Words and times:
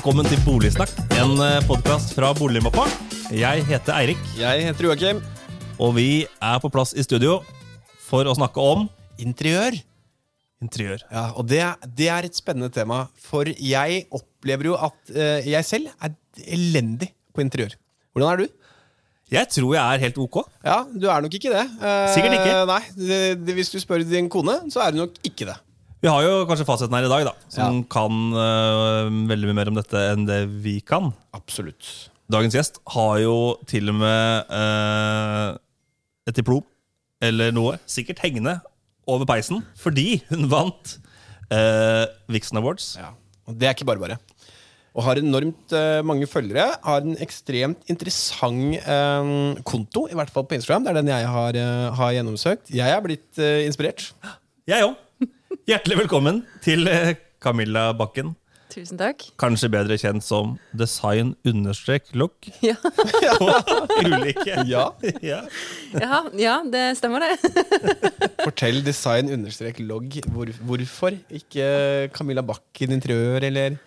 velkommen 0.00 0.24
til 0.24 0.38
Boligsnakk, 0.46 0.94
en 1.20 1.34
podkast 1.68 2.14
fra 2.16 2.30
Boligmappa. 2.32 2.86
Jeg 3.36 3.66
heter 3.68 3.92
Eirik, 3.98 4.20
Jeg 4.38 4.62
heter 4.64 4.86
Joakim. 4.86 5.18
og 5.76 5.92
vi 5.98 6.24
er 6.40 6.56
på 6.62 6.70
plass 6.72 6.94
i 6.96 7.02
studio 7.04 7.42
for 8.08 8.24
å 8.24 8.32
snakke 8.32 8.56
om 8.64 8.86
Interiør. 9.20 9.76
interiør. 10.64 11.04
Ja, 11.12 11.26
og 11.36 11.44
det, 11.52 11.60
det 11.84 12.08
er 12.08 12.24
et 12.24 12.32
spennende 12.34 12.72
tema, 12.72 13.10
for 13.20 13.44
jeg 13.44 14.06
opplever 14.10 14.70
jo 14.70 14.78
at 14.80 14.96
uh, 15.12 15.44
jeg 15.44 15.68
selv 15.68 15.92
er 16.00 16.16
elendig 16.48 17.12
på 17.36 17.44
interiør. 17.44 17.76
Hvordan 18.16 18.32
er 18.32 18.36
du? 18.40 18.46
Jeg 19.36 19.52
tror 19.52 19.74
jeg 19.74 19.84
er 19.84 20.04
helt 20.06 20.16
ok. 20.16 20.38
Ja, 20.64 20.78
du 20.96 21.10
er 21.12 21.20
nok 21.20 21.34
ikke 21.36 21.52
det. 21.52 21.66
Eh, 21.76 22.06
Sikkert 22.14 22.40
ikke. 22.40 22.54
Nei, 22.72 22.80
det, 22.96 23.18
det, 23.44 23.54
Hvis 23.54 23.68
du 23.70 23.76
spør 23.78 24.00
din 24.00 24.32
kone, 24.32 24.62
så 24.72 24.80
er 24.80 24.96
du 24.96 25.04
nok 25.04 25.20
ikke 25.22 25.44
det. 25.52 25.60
Vi 26.00 26.08
har 26.08 26.22
jo 26.24 26.44
kanskje 26.48 26.64
fasiten 26.64 26.94
her 26.96 27.04
i 27.04 27.10
dag, 27.12 27.26
da, 27.28 27.32
som 27.52 27.82
Ja. 27.82 27.88
kan 27.92 28.14
uh, 28.32 29.10
veldig 29.28 29.50
mye 29.50 29.58
mer 29.58 29.68
om 29.68 29.76
dette 29.76 30.00
enn 30.14 30.24
det 30.28 30.38
vi 30.64 30.78
kan. 30.80 31.10
Absolutt. 31.36 32.08
Dagens 32.30 32.54
gjest 32.56 32.78
har 32.94 33.18
jo 33.20 33.34
til 33.68 33.90
og 33.92 33.98
med 34.00 34.48
uh, 34.48 35.58
et 36.30 36.36
diplom 36.38 36.64
eller 37.20 37.52
noe, 37.52 37.74
sikkert 37.90 38.22
hengende 38.24 38.54
over 39.10 39.26
peisen, 39.28 39.60
fordi 39.76 40.22
hun 40.30 40.46
vant 40.48 40.94
uh, 41.52 42.06
Vixen 42.32 42.56
Awards. 42.62 42.94
Ja, 42.96 43.10
Og 43.50 43.58
det 43.60 43.68
er 43.68 43.76
ikke 43.76 43.88
bare 43.90 44.00
bare. 44.00 44.16
Og 44.96 45.04
har 45.04 45.20
enormt 45.20 45.70
mange 46.02 46.26
følgere. 46.26 46.64
Har 46.82 47.04
en 47.04 47.14
ekstremt 47.22 47.84
interessant 47.92 48.80
konto, 49.62 50.08
i 50.10 50.16
hvert 50.18 50.32
fall 50.34 50.42
på 50.50 50.56
Instagram. 50.56 50.82
Det 50.82 50.90
er 50.90 50.98
den 50.98 51.12
jeg 51.12 51.28
har, 51.30 51.58
har 51.94 52.10
gjennomsøkt. 52.16 52.72
Jeg 52.74 52.90
er 52.90 53.04
blitt 53.04 53.38
inspirert. 53.68 54.08
Jeg 54.66 54.82
òg. 54.88 54.96
Hjertelig 55.50 55.96
velkommen 55.98 56.44
til 56.62 56.86
øh, 56.86 57.16
Camilla 57.42 57.88
Bakken. 57.98 58.36
Tusen 58.70 59.00
takk. 59.00 59.24
Kanskje 59.40 59.66
bedre 59.72 59.96
kjent 59.98 60.22
som 60.22 60.52
design 60.78 61.32
understrek 61.42 62.12
look. 62.14 62.46
Ja. 62.62 62.76
Ulike. 63.98 64.54
Ja. 64.70 64.84
ja. 65.26 65.40
ja, 65.98 66.20
ja, 66.38 66.54
det 66.70 66.84
stemmer, 67.00 67.26
det. 67.26 67.50
Fortell 68.44 68.78
design 68.86 69.32
understrek 69.34 69.82
logg. 69.82 70.20
Hvor, 70.30 70.52
hvorfor 70.62 71.18
ikke 71.34 71.66
Camilla 72.14 72.46
Bakken 72.46 72.94
interiør, 72.94 73.48
eller 73.50 73.80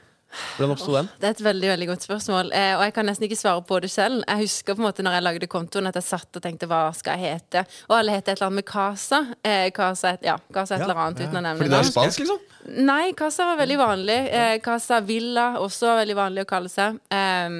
hvordan 0.55 0.75
oppsto 0.75 0.95
den? 0.95 1.09
Det 1.19 1.29
er 1.29 1.35
et 1.35 1.43
veldig 1.45 1.69
veldig 1.73 1.89
godt 1.91 2.07
spørsmål, 2.07 2.51
eh, 2.55 2.73
og 2.77 2.83
jeg 2.87 2.95
kan 2.95 3.09
nesten 3.09 3.27
ikke 3.27 3.39
svare 3.39 3.63
på 3.67 3.79
det 3.83 3.91
selv. 3.93 4.23
Jeg 4.27 4.45
husker 4.45 4.77
på 4.77 4.83
en 4.83 4.87
måte 4.87 5.05
når 5.05 5.17
jeg 5.17 5.27
lagde 5.27 5.51
kontoen 5.51 5.89
at 5.89 5.99
jeg 5.99 6.07
satt 6.07 6.39
og 6.39 6.45
tenkte 6.45 6.69
hva 6.71 6.85
skal 6.97 7.19
jeg 7.19 7.37
hete? 7.37 7.65
Og 7.89 7.97
alle 7.99 8.15
heter 8.15 8.33
et 8.33 8.39
eller 8.41 8.49
annet 8.49 8.61
med 8.61 8.69
Casa. 8.69 9.21
Eh, 9.43 9.69
casa 9.75 10.15
et, 10.15 10.25
ja, 10.29 10.37
casa 10.53 10.75
et 10.75 10.83
Ja, 10.83 10.87
eller 10.87 11.03
annet 11.05 11.23
uten 11.23 11.37
å 11.37 11.43
nevne 11.43 11.61
Fordi 11.61 11.73
det 11.73 11.79
er 11.79 11.91
spansk, 11.91 12.23
liksom? 12.23 12.41
Nei, 12.63 13.11
Casa 13.17 13.45
var 13.49 13.59
veldig 13.59 13.77
vanlig. 13.77 14.17
Eh, 14.31 14.55
casa 14.63 15.01
Villa 15.03 15.49
også 15.59 15.89
var 15.89 16.01
veldig 16.03 16.15
vanlig 16.15 16.45
å 16.45 16.49
kalle 16.49 16.71
seg. 16.71 16.99
Um, 17.11 17.57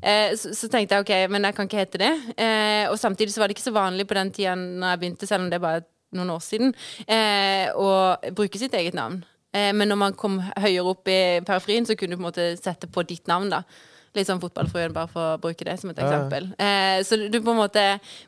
eh, 0.00 0.32
så, 0.40 0.54
så 0.56 0.70
tenkte 0.72 0.96
jeg 0.96 1.04
ok, 1.04 1.12
men 1.32 1.44
jeg 1.44 1.56
kan 1.56 1.68
ikke 1.68 1.82
hete 1.82 2.00
det. 2.00 2.12
Eh, 2.40 2.86
og 2.88 2.96
samtidig 3.00 3.34
så 3.34 3.42
var 3.42 3.50
det 3.50 3.58
ikke 3.58 3.68
så 3.68 3.76
vanlig 3.76 4.08
på 4.08 4.16
den 4.16 4.32
tida 4.32 4.56
når 4.56 4.94
jeg 4.94 5.02
begynte, 5.02 5.28
selv 5.28 5.44
om 5.44 5.50
det 5.52 5.60
er 5.60 5.66
bare 5.66 5.84
noen 6.16 6.32
år 6.34 6.40
siden, 6.42 6.72
eh, 7.06 7.68
å 7.76 8.16
bruke 8.34 8.58
sitt 8.58 8.74
eget 8.74 8.96
navn. 8.98 9.20
Eh, 9.52 9.72
men 9.74 9.88
når 9.90 9.98
man 10.06 10.12
kom 10.18 10.40
høyere 10.56 10.86
opp 10.94 11.08
i 11.10 11.20
periferien, 11.46 11.86
så 11.88 11.96
kunne 11.98 12.14
du 12.14 12.20
på 12.20 12.24
en 12.26 12.30
måte 12.32 12.50
sette 12.60 12.86
på 12.90 13.06
ditt 13.08 13.26
navn. 13.30 13.50
da 13.50 13.62
Litt 14.10 14.26
sånn 14.26 14.40
fotballfruen, 14.42 14.90
bare 14.90 15.06
for 15.06 15.22
å 15.36 15.38
bruke 15.38 15.62
det 15.62 15.76
som 15.78 15.92
et 15.92 15.98
eksempel. 16.02 16.48
Eh, 16.58 16.98
så 17.06 17.14
du 17.30 17.36
på 17.38 17.52
en 17.52 17.60
måte 17.60 17.84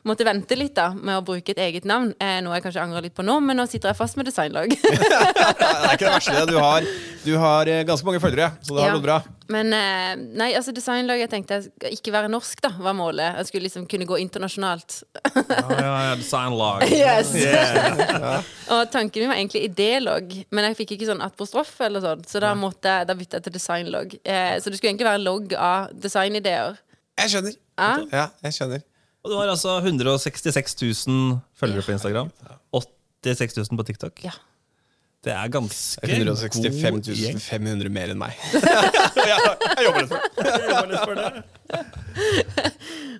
måtte 0.07 0.23
vente 0.23 0.55
litt 0.55 0.71
da 0.77 0.85
med 0.95 1.17
å 1.17 1.25
bruke 1.27 1.51
et 1.51 1.59
eget 1.59 1.83
navn. 1.83 2.13
Eh, 2.23 2.37
noe 2.39 2.55
jeg 2.55 2.63
kanskje 2.63 2.85
angrer 2.85 3.03
litt 3.03 3.15
på 3.17 3.25
nå, 3.27 3.35
men 3.43 3.59
nå 3.59 3.65
sitter 3.67 3.91
jeg 3.91 3.99
fast 3.99 4.15
med 4.15 4.29
designlag. 4.29 4.71
Det 4.79 5.67
er 5.67 5.97
ikke 5.97 6.05
det 6.07 6.13
verste. 6.13 6.45
Du 6.47 6.55
har, 6.55 6.87
du 7.25 7.33
har 7.41 7.67
eh, 7.67 7.83
ganske 7.83 8.07
mange 8.07 8.21
følgere, 8.23 8.53
så 8.63 8.77
det 8.77 8.79
har 8.85 8.93
Ja. 8.93 8.95
gått 8.95 9.03
bra. 9.09 9.17
Men 9.51 9.73
eh, 9.75 10.13
nei, 10.39 10.53
altså 10.55 10.71
designlag 10.73 11.19
Jeg 11.19 11.29
tenkte 11.29 11.57
jeg 11.59 11.65
skal 11.67 11.91
ikke 11.97 12.13
være 12.15 12.29
norsk, 12.31 12.61
da, 12.63 12.71
var 12.79 12.95
målet. 12.95 13.35
Jeg 13.41 13.49
skulle 13.51 13.67
liksom 13.67 13.83
kunne 13.91 14.07
gå 14.07 14.21
internasjonalt. 14.23 15.01
Ja, 15.35 15.67
ja, 15.67 15.91
ja, 16.07 16.15
designlag. 16.15 16.87
Yes. 17.03 17.35
Yeah. 17.35 18.39
Og 18.73 18.91
tanken 18.93 19.23
min 19.23 19.29
var 19.31 19.39
egentlig 19.39 19.65
idélogg, 19.67 20.31
men 20.53 20.67
jeg 20.69 20.77
fikk 20.79 20.95
ikke 20.95 21.09
sånn 21.09 21.23
apostrof, 21.25 21.73
eller 21.85 22.03
sånn, 22.03 22.23
så 22.29 22.41
da 22.43 22.53
måtte 22.57 22.93
da 23.07 23.15
bytta 23.17 23.39
jeg 23.39 23.47
til 23.47 23.55
designlogg. 23.57 24.15
Eh, 24.23 24.55
så 24.59 24.71
det 24.71 24.79
skulle 24.79 24.93
egentlig 24.93 25.09
være 25.09 25.23
logg 25.23 25.53
av 25.57 25.91
designideer. 26.05 26.79
Jeg 27.21 27.33
skjønner. 27.35 27.59
Ja. 27.77 27.91
Ja, 28.13 28.25
jeg 28.47 28.57
skjønner. 28.57 28.85
Og 29.23 29.31
du 29.31 29.37
har 29.39 29.51
altså 29.51 29.77
166 29.79 30.75
000 31.07 31.37
følgere 31.59 31.85
på 31.85 31.93
Instagram. 31.95 32.31
86 32.73 33.57
000 33.61 33.79
på 33.79 33.85
TikTok. 33.91 34.25
Ja. 34.25 34.33
Det 35.23 35.31
er 35.31 35.47
ganske 35.47 36.03
165 36.03 36.91
god 36.91 37.07
gjeng. 37.15 37.37
500 37.39 37.93
mer 37.95 38.11
enn 38.11 38.19
meg. 38.19 38.35
jeg 39.15 39.85
jobber 39.85 40.01
litt 40.03 40.11
for 40.99 41.15
det. 41.15 41.29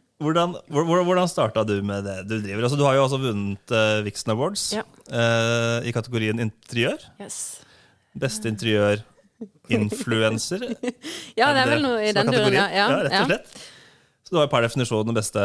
Hvordan, 0.23 0.55
hvor- 0.71 1.03
hvordan 1.05 1.27
starta 1.29 1.63
du 1.67 1.75
med 1.85 2.03
det 2.07 2.17
du 2.29 2.35
driver? 2.41 2.63
Altså, 2.65 2.77
du 2.79 2.83
har 2.87 2.93
jo 2.97 3.03
også 3.05 3.19
vunnet 3.21 3.71
uh, 3.75 3.99
Vixen 4.05 4.31
Awards 4.33 4.63
Ja. 4.73 4.81
uh, 5.11 5.79
i 5.85 5.91
kategorien 5.95 6.39
interiør. 6.39 6.97
Yes. 7.21 7.37
Beste 8.17 8.47
interiør-influencer. 8.51 10.59
Ja, 11.39 11.47
det 11.53 11.59
er 11.63 11.67
vel 11.75 11.81
noe 11.83 11.99
i 12.05 12.11
den 12.15 12.27
duren, 12.31 12.53
ja. 12.55 12.67
Ja, 12.73 12.85
rett 13.03 13.13
og 13.23 13.27
slett. 13.31 13.47
Så 14.23 14.29
du 14.35 14.39
har 14.39 14.47
per 14.51 14.61
definisjon 14.65 15.07
den 15.09 15.17
beste, 15.17 15.41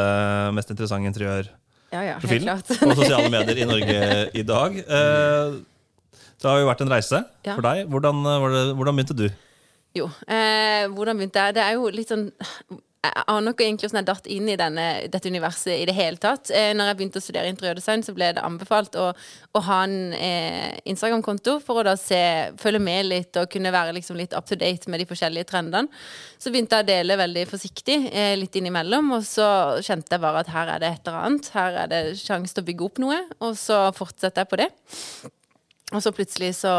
mest 0.57 0.71
interessante 0.73 1.09
interiørprofilen 1.11 2.49
ja, 2.53 2.57
ja 2.61 2.79
på 2.85 2.95
sosiale 2.99 3.29
medier 3.33 3.57
i 3.65 3.67
Norge 3.69 3.99
i 4.39 4.43
dag. 4.47 4.71
Uh, 4.89 5.49
det 6.39 6.47
har 6.47 6.61
jo 6.63 6.69
vært 6.69 6.83
en 6.85 6.93
reise 6.93 7.19
for 7.43 7.63
deg. 7.67 7.79
Hvordan, 7.91 8.17
eh, 8.31 8.45
det, 8.55 8.61
hvordan 8.79 8.95
begynte 8.95 9.17
du? 9.19 9.25
Jo. 9.99 10.07
Eh, 10.31 10.85
hvordan 10.95 11.19
begynte 11.19 11.43
jeg? 11.43 11.51
Det 11.57 11.63
er 11.65 11.73
jo 11.75 11.83
litt 11.91 12.07
sånn 12.13 12.29
Jeg 13.09 13.25
aner 13.33 13.55
ikke 13.55 13.65
egentlig 13.65 13.89
hvordan 13.89 14.01
jeg 14.01 14.09
datt 14.09 14.29
inn 14.35 14.49
i 14.53 14.57
denne, 14.59 14.87
dette 15.13 15.31
universet 15.33 15.73
i 15.75 15.87
det 15.89 15.95
hele 15.97 16.21
tatt. 16.21 16.53
Eh, 16.55 16.71
når 16.77 16.91
jeg 16.91 16.99
begynte 16.99 17.23
å 17.23 17.25
studere 17.25 17.53
interiørdesign, 17.53 18.05
så 18.05 18.15
ble 18.17 18.31
det 18.37 18.45
anbefalt 18.45 18.99
å, 19.01 19.07
å 19.13 19.63
ha 19.69 19.79
en 19.87 20.13
eh, 20.17 20.77
Instagram-konto 20.91 21.59
for 21.65 21.81
å 21.81 21.87
da 21.89 21.97
se, 22.01 22.21
følge 22.61 22.83
med 22.83 23.09
litt 23.09 23.41
og 23.41 23.49
kunne 23.53 23.73
være 23.75 23.95
liksom 23.97 24.19
litt 24.21 24.37
up 24.37 24.49
to 24.49 24.59
date 24.61 24.91
med 24.91 25.03
de 25.03 25.09
forskjellige 25.09 25.49
trendene. 25.53 25.89
Så 26.39 26.53
begynte 26.55 26.79
jeg 26.79 26.87
å 26.87 26.91
dele 26.93 27.21
veldig 27.23 27.47
forsiktig 27.51 27.99
eh, 28.13 28.35
litt 28.39 28.61
innimellom, 28.61 29.15
og 29.17 29.25
så 29.27 29.49
kjente 29.85 30.15
jeg 30.15 30.25
bare 30.25 30.45
at 30.45 30.53
her 30.55 30.75
er 30.75 30.85
det 30.85 30.93
et 30.93 31.09
eller 31.09 31.25
annet. 31.25 31.51
Her 31.57 31.83
er 31.87 31.91
det 31.95 32.05
sjanse 32.21 32.55
til 32.55 32.67
å 32.67 32.69
bygge 32.69 32.87
opp 32.91 33.03
noe, 33.03 33.25
og 33.41 33.59
så 33.59 33.89
fortsetter 33.97 34.45
jeg 34.45 34.53
på 34.53 34.63
det. 34.63 34.71
Og 35.97 36.03
så 36.05 36.13
plutselig 36.13 36.51
så, 36.59 36.73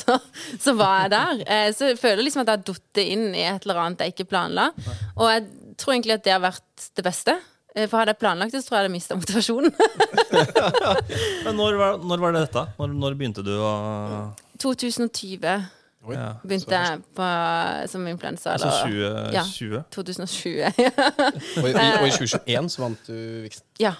så, 0.00 0.16
så 0.58 0.74
var 0.78 1.04
jeg 1.04 1.12
der. 1.14 1.42
Eh, 1.46 1.68
så 1.74 1.92
jeg 1.92 2.00
føler 2.00 2.24
liksom 2.24 2.42
at 2.42 2.50
jeg 2.50 2.58
har 2.58 2.66
falt 2.66 3.00
inn 3.04 3.28
i 3.30 3.44
et 3.46 3.66
eller 3.66 3.82
annet 3.84 4.02
jeg 4.02 4.16
ikke 4.16 4.30
planla. 4.32 4.70
Og 5.14 5.28
jeg 5.30 5.46
tror 5.78 5.94
egentlig 5.94 6.18
at 6.18 6.26
det 6.26 6.34
har 6.34 6.42
vært 6.42 6.90
det 6.98 7.04
beste. 7.06 7.36
Eh, 7.74 7.86
For 7.86 8.00
hadde 8.00 8.14
jeg 8.14 8.20
planlagt 8.22 8.54
det, 8.56 8.62
så 8.64 8.70
tror 8.70 8.78
jeg 8.78 8.82
jeg 8.82 8.88
hadde 8.88 8.96
mista 8.96 9.18
motivasjonen. 9.18 9.72
Men 11.46 11.58
når 11.58 11.80
var, 11.80 11.98
når 12.02 12.22
var 12.24 12.36
det 12.36 12.44
dette? 12.48 12.64
Når, 12.78 12.94
når 13.04 13.18
begynte 13.18 13.44
du 13.46 13.54
å 13.56 13.72
2020 14.58 15.44
Oi. 16.08 16.14
ja. 16.14 16.28
begynte 16.42 16.74
jeg 16.78 17.00
på, 17.18 17.28
som 17.92 18.06
influensa. 18.10 18.56
Altså 18.56 18.70
2020? 18.88 19.34
Ja. 19.34 19.46
2020? 19.46 19.82
2020. 19.94 20.92
Og, 21.62 21.68
i, 21.68 21.74
og 21.74 22.06
i 22.06 22.12
2021 22.14 22.70
så 22.74 22.84
vant 22.86 23.10
du 23.10 23.16
Vixen. 23.44 23.66
Ja. 23.82 23.94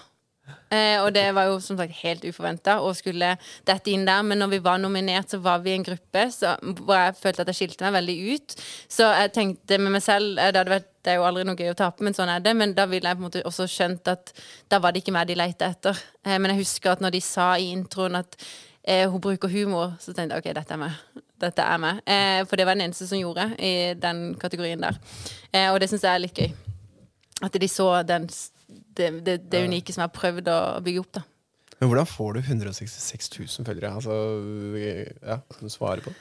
Eh, 0.73 0.97
og 1.01 1.11
det 1.13 1.27
var 1.37 1.49
jo 1.49 1.57
som 1.61 1.77
sagt 1.79 1.93
helt 2.01 2.25
uforventa 2.25 2.79
å 2.81 2.91
skulle 2.97 3.35
dette 3.67 3.91
inn 3.93 4.05
der. 4.07 4.23
Men 4.25 4.41
når 4.41 4.55
vi 4.55 4.61
var 4.65 4.81
nominert, 4.81 5.31
så 5.31 5.39
var 5.43 5.63
vi 5.65 5.75
en 5.75 5.85
gruppe 5.85 6.27
så, 6.33 6.55
hvor 6.81 6.95
jeg 6.97 7.17
følte 7.19 7.45
at 7.45 7.51
jeg 7.53 7.59
skilte 7.61 7.85
meg 7.87 7.97
veldig 7.99 8.17
ut. 8.33 8.57
Så 8.91 9.09
jeg 9.21 9.33
tenkte 9.35 9.79
med 9.81 9.97
meg 9.97 10.05
selv 10.05 10.37
eh, 10.37 10.51
det, 10.53 10.63
hadde 10.63 10.75
vært, 10.79 10.89
det 11.03 11.13
er 11.13 11.19
jo 11.19 11.25
aldri 11.27 11.45
noe 11.47 11.59
gøy 11.59 11.71
å 11.71 11.77
tape, 11.79 12.03
men 12.03 12.15
sånn 12.15 12.31
er 12.31 12.43
det. 12.43 12.53
Men 12.57 12.73
da 12.75 12.85
ville 12.89 13.07
jeg 13.07 13.17
på 13.17 13.23
en 13.23 13.27
måte 13.29 13.43
også 13.47 13.67
skjønt 13.71 14.09
at 14.11 14.33
da 14.71 14.81
var 14.83 14.93
det 14.93 15.03
ikke 15.03 15.15
meg 15.15 15.29
de 15.29 15.37
lette 15.39 15.67
etter. 15.67 16.01
Eh, 16.25 16.35
men 16.35 16.51
jeg 16.53 16.65
husker 16.65 16.93
at 16.93 17.03
når 17.03 17.15
de 17.15 17.21
sa 17.23 17.53
i 17.57 17.69
introen 17.71 18.19
at 18.19 18.35
eh, 18.83 19.05
hun 19.09 19.23
bruker 19.23 19.51
humor, 19.53 19.95
så 20.03 20.13
tenkte 20.13 20.35
jeg 20.35 20.43
OK, 20.43 20.51
dette 20.57 20.75
er 20.75 20.81
meg. 20.81 21.25
Dette 21.39 21.63
er 21.63 21.79
meg. 21.79 22.01
Eh, 22.03 22.41
for 22.49 22.59
det 22.59 22.67
var 22.67 22.75
den 22.75 22.89
eneste 22.89 23.07
som 23.07 23.19
gjorde 23.19 23.47
i 23.63 23.93
den 23.95 24.33
kategorien 24.39 24.83
der. 24.83 24.99
Eh, 25.53 25.69
og 25.71 25.79
det 25.79 25.87
syns 25.91 26.03
jeg 26.03 26.11
er 26.11 26.23
litt 26.25 26.41
gøy. 26.43 26.51
At 27.47 27.55
de 27.55 27.69
så 27.71 27.91
den, 28.03 28.27
det, 28.67 29.11
det, 29.23 29.37
det 29.47 29.63
unike 29.63 29.95
som 29.95 30.03
jeg 30.03 30.09
har 30.09 30.17
prøvd 30.17 30.51
å 30.51 30.59
bygge 30.83 31.05
opp. 31.05 31.13
da 31.21 31.23
Men 31.79 31.93
hvordan 31.93 32.09
får 32.11 32.33
du 32.35 32.41
166 32.41 33.31
000 33.39 33.69
følgere? 33.69 33.93
Altså, 33.95 34.17
ja, 35.23 35.39
kan 35.39 35.63
du 35.63 35.71
svare 35.71 36.03
på 36.03 36.11
det? 36.11 36.19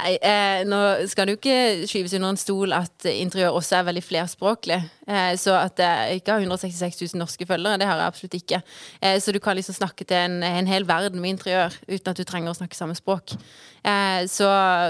Eh, 0.00 0.62
nå 0.66 0.78
skal 1.10 1.28
det 1.28 1.34
jo 1.34 1.38
ikke 1.38 1.88
skyves 1.90 2.14
under 2.16 2.32
en 2.32 2.40
stol 2.40 2.72
at 2.74 3.06
interiør 3.06 3.58
også 3.58 3.76
er 3.78 3.88
veldig 3.90 4.02
flerspråklig. 4.02 4.78
Eh, 5.06 5.34
så 5.38 5.54
at 5.58 5.82
jeg 5.82 6.20
ikke 6.20 6.32
har 6.32 6.46
166 6.46 7.02
000 7.12 7.20
norske 7.20 7.46
følgere, 7.46 7.78
det 7.78 7.86
har 7.86 8.00
jeg 8.00 8.12
absolutt 8.12 8.38
ikke. 8.38 8.62
Eh, 9.02 9.18
så 9.22 9.34
du 9.34 9.38
kan 9.42 9.58
liksom 9.58 9.76
snakke 9.76 10.06
til 10.08 10.16
en, 10.16 10.40
en 10.42 10.70
hel 10.70 10.88
verden 10.88 11.20
med 11.20 11.36
interiør 11.36 11.76
uten 11.88 12.10
at 12.10 12.18
du 12.18 12.24
trenger 12.24 12.50
å 12.50 12.56
snakke 12.56 12.78
samme 12.78 12.96
språk. 12.98 13.36
Eh, 13.84 14.24
så, 14.30 14.48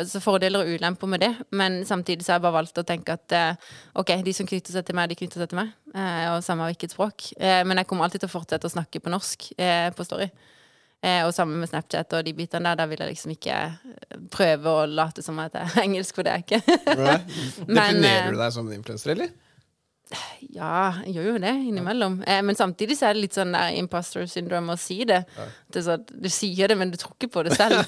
så 0.08 0.22
fordeler 0.22 0.62
og 0.62 0.78
ulemper 0.78 1.10
med 1.10 1.25
det, 1.25 1.32
men 1.50 1.82
samtidig 1.88 2.25
så 2.25 2.34
har 2.34 2.40
jeg 2.40 2.46
bare 2.46 2.58
valgt 2.60 2.81
å 2.81 2.87
tenke 2.87 3.19
at 3.19 3.37
eh, 3.37 3.76
ok, 3.99 4.14
de 4.25 4.37
som 4.37 4.49
knytter 4.49 4.76
seg 4.76 4.87
til 4.87 4.99
meg, 4.99 5.10
de 5.10 5.19
knytter 5.19 5.43
seg 5.43 5.50
til 5.50 5.62
meg. 5.64 5.75
Eh, 5.93 6.26
og 6.32 6.44
samme 6.46 6.70
hvilket 6.70 6.94
språk. 6.94 7.32
Men 7.40 7.81
jeg 7.81 7.88
kommer 7.88 8.06
alltid 8.06 8.22
til 8.22 8.31
å 8.31 8.37
fortsette 8.38 8.69
å 8.69 8.72
snakke 8.72 9.00
på 9.02 9.12
norsk 9.12 9.50
på 9.96 10.06
Story. 10.06 10.31
Eh, 11.02 11.25
og 11.26 11.32
sammen 11.34 11.58
med 11.58 11.66
Snapchat 11.66 12.12
og 12.14 12.22
de 12.22 12.32
bitene 12.38 12.70
der, 12.70 12.78
da 12.78 12.84
vil 12.87 13.00
jeg 13.02 13.10
liksom 13.10 13.32
ikke 13.34 13.54
eh, 13.58 14.19
prøve 14.31 14.70
å 14.70 14.84
late 14.87 15.25
som 15.26 15.40
at 15.43 15.56
jeg 15.58 15.72
er 15.72 15.81
engelsk, 15.82 16.14
for 16.14 16.26
det 16.26 16.31
er 16.34 16.44
jeg 16.44 16.46
ikke. 16.46 16.76
Men, 17.66 17.75
eh, 17.75 17.88
Definerer 17.88 18.31
du 18.31 18.38
deg 18.38 18.54
som 18.54 18.69
en 18.69 18.76
influenser, 18.76 19.16
eller? 19.16 19.32
Ja, 20.53 20.93
jeg 21.06 21.17
gjør 21.17 21.29
jo 21.31 21.41
det 21.41 21.53
innimellom. 21.69 22.19
Eh, 22.29 22.43
men 22.44 22.59
samtidig 22.59 22.99
så 22.99 23.09
er 23.09 23.17
det 23.17 23.25
litt 23.25 23.37
sånn 23.37 23.55
der 23.55 23.73
imposter 23.79 24.26
syndrome 24.29 24.75
å 24.75 24.81
si 24.81 24.99
det. 25.09 25.23
det 25.73 25.82
sånn, 25.87 26.05
du 26.12 26.29
sier 26.32 26.69
det, 26.69 26.76
men 26.79 26.93
du 26.93 26.99
tror 27.00 27.14
ikke 27.17 27.31
på 27.32 27.44
det 27.47 27.56
selv. 27.56 27.81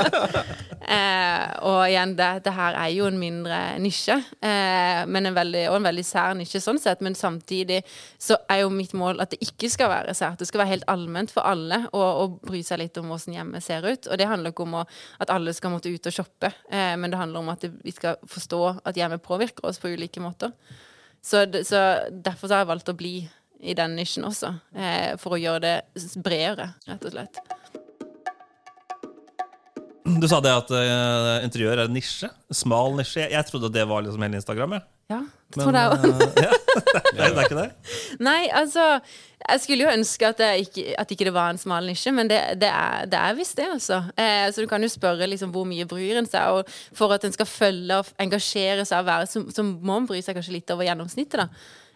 eh, 0.96 1.46
og 1.68 1.84
igjen, 1.86 2.16
det, 2.18 2.30
det, 2.46 2.54
her 2.56 2.78
er 2.80 2.90
jo 2.96 3.06
en 3.06 3.20
mindre 3.20 3.60
nisje, 3.82 4.16
eh, 4.42 5.04
men 5.06 5.30
en 5.30 5.38
veldig, 5.38 5.64
og 5.70 5.78
en 5.78 5.88
veldig 5.90 6.06
sær 6.06 6.34
nisje 6.38 6.62
sånn 6.64 6.80
sett. 6.82 7.04
Men 7.06 7.18
samtidig 7.18 7.82
så 8.18 8.40
er 8.50 8.64
jo 8.64 8.74
mitt 8.74 8.96
mål 8.98 9.22
at 9.22 9.36
det 9.36 9.40
ikke 9.46 9.70
skal 9.70 9.92
være 9.94 10.16
sært. 10.18 10.40
Det 10.42 10.50
skal 10.50 10.64
være 10.64 10.74
helt 10.74 10.90
allment 10.90 11.30
for 11.34 11.46
alle 11.46 11.84
å 11.94 12.26
bry 12.42 12.64
seg 12.66 12.82
litt 12.82 12.98
om 12.98 13.12
hvordan 13.12 13.38
hjemmet 13.38 13.66
ser 13.66 13.86
ut. 13.86 14.10
Og 14.10 14.18
det 14.18 14.28
handler 14.30 14.54
ikke 14.54 14.66
om 14.66 14.80
å, 14.82 14.84
at 15.22 15.30
alle 15.32 15.54
skal 15.54 15.76
måtte 15.76 15.92
ut 15.92 16.10
og 16.10 16.18
shoppe, 16.18 16.50
eh, 16.70 16.94
men 16.98 17.12
det 17.12 17.20
handler 17.20 17.44
om 17.44 17.54
at 17.54 17.70
vi 17.70 17.94
skal 17.94 18.18
forstå 18.26 18.62
at 18.82 18.98
hjemmet 18.98 19.22
påvirker 19.22 19.70
oss 19.70 19.78
på 19.78 19.94
ulike 19.94 20.22
måter. 20.22 20.56
Så, 21.22 21.44
så, 21.66 21.80
derfor 22.10 22.48
så 22.48 22.54
har 22.54 22.64
jeg 22.64 22.70
valgt 22.72 22.92
å 22.92 22.96
bli 22.96 23.14
i 23.60 23.74
den 23.76 23.96
nisjen 23.98 24.24
også. 24.24 24.54
Eh, 24.72 25.16
for 25.20 25.36
å 25.36 25.40
gjøre 25.40 25.60
det 25.66 26.04
bredere, 26.24 26.72
rett 26.88 27.04
og 27.04 27.12
slett. 27.14 27.40
Du 30.18 30.26
sa 30.30 30.40
det 30.42 30.52
at 30.52 30.72
uh, 30.74 31.44
interiør 31.44 31.76
er 31.76 31.88
en 31.88 31.94
nisje. 31.94 32.30
Smal 32.54 32.96
nisje. 32.98 33.22
Jeg, 33.22 33.34
jeg 33.36 33.48
trodde 33.50 33.72
det 33.74 33.86
var 33.88 34.02
liksom 34.06 34.24
hele 34.26 34.40
Instagram. 34.40 34.78
Ja. 34.80 34.86
Ja, 35.10 35.18
det 35.50 35.64
tror 35.64 35.74
jeg 35.74 35.90
òg. 35.90 36.04
Uh, 36.06 36.20
ja. 36.38 36.50
det, 37.16 37.24
er 37.26 37.40
ikke 37.42 37.58
det? 37.58 37.66
Nei, 38.28 38.44
altså 38.54 38.84
Jeg 39.40 39.62
skulle 39.64 39.86
jo 39.86 39.90
ønske 39.90 40.28
at 40.28 40.38
det 40.38 40.50
ikke, 40.66 40.84
at 41.00 41.10
ikke 41.10 41.26
det 41.26 41.34
var 41.34 41.50
en 41.50 41.58
smal 41.58 41.88
nisje, 41.88 42.12
men 42.14 42.30
det, 42.30 42.38
det 42.62 42.68
er, 42.70 43.08
det 43.10 43.18
er 43.18 43.36
visst 43.38 43.56
det, 43.58 43.66
altså. 43.72 44.02
Eh, 44.14 44.46
så 44.52 44.62
du 44.62 44.68
kan 44.70 44.82
jo 44.84 44.90
spørre 44.92 45.26
liksom 45.32 45.50
hvor 45.54 45.66
mye 45.66 45.88
bryr 45.88 46.20
en 46.20 46.28
seg, 46.30 46.60
og 46.60 46.70
for 46.96 47.16
at 47.16 47.24
en 47.26 47.34
skal 47.34 47.48
følge 47.48 47.98
og 47.98 48.12
engasjere 48.22 48.84
seg 48.86 49.02
og 49.02 49.08
være, 49.08 49.30
så, 49.32 49.42
så 49.56 49.64
må 49.66 49.98
en 49.98 50.06
bry 50.10 50.20
seg 50.22 50.36
kanskje 50.36 50.58
litt 50.58 50.74
over 50.74 50.86
gjennomsnittet, 50.86 51.40
da 51.40 51.48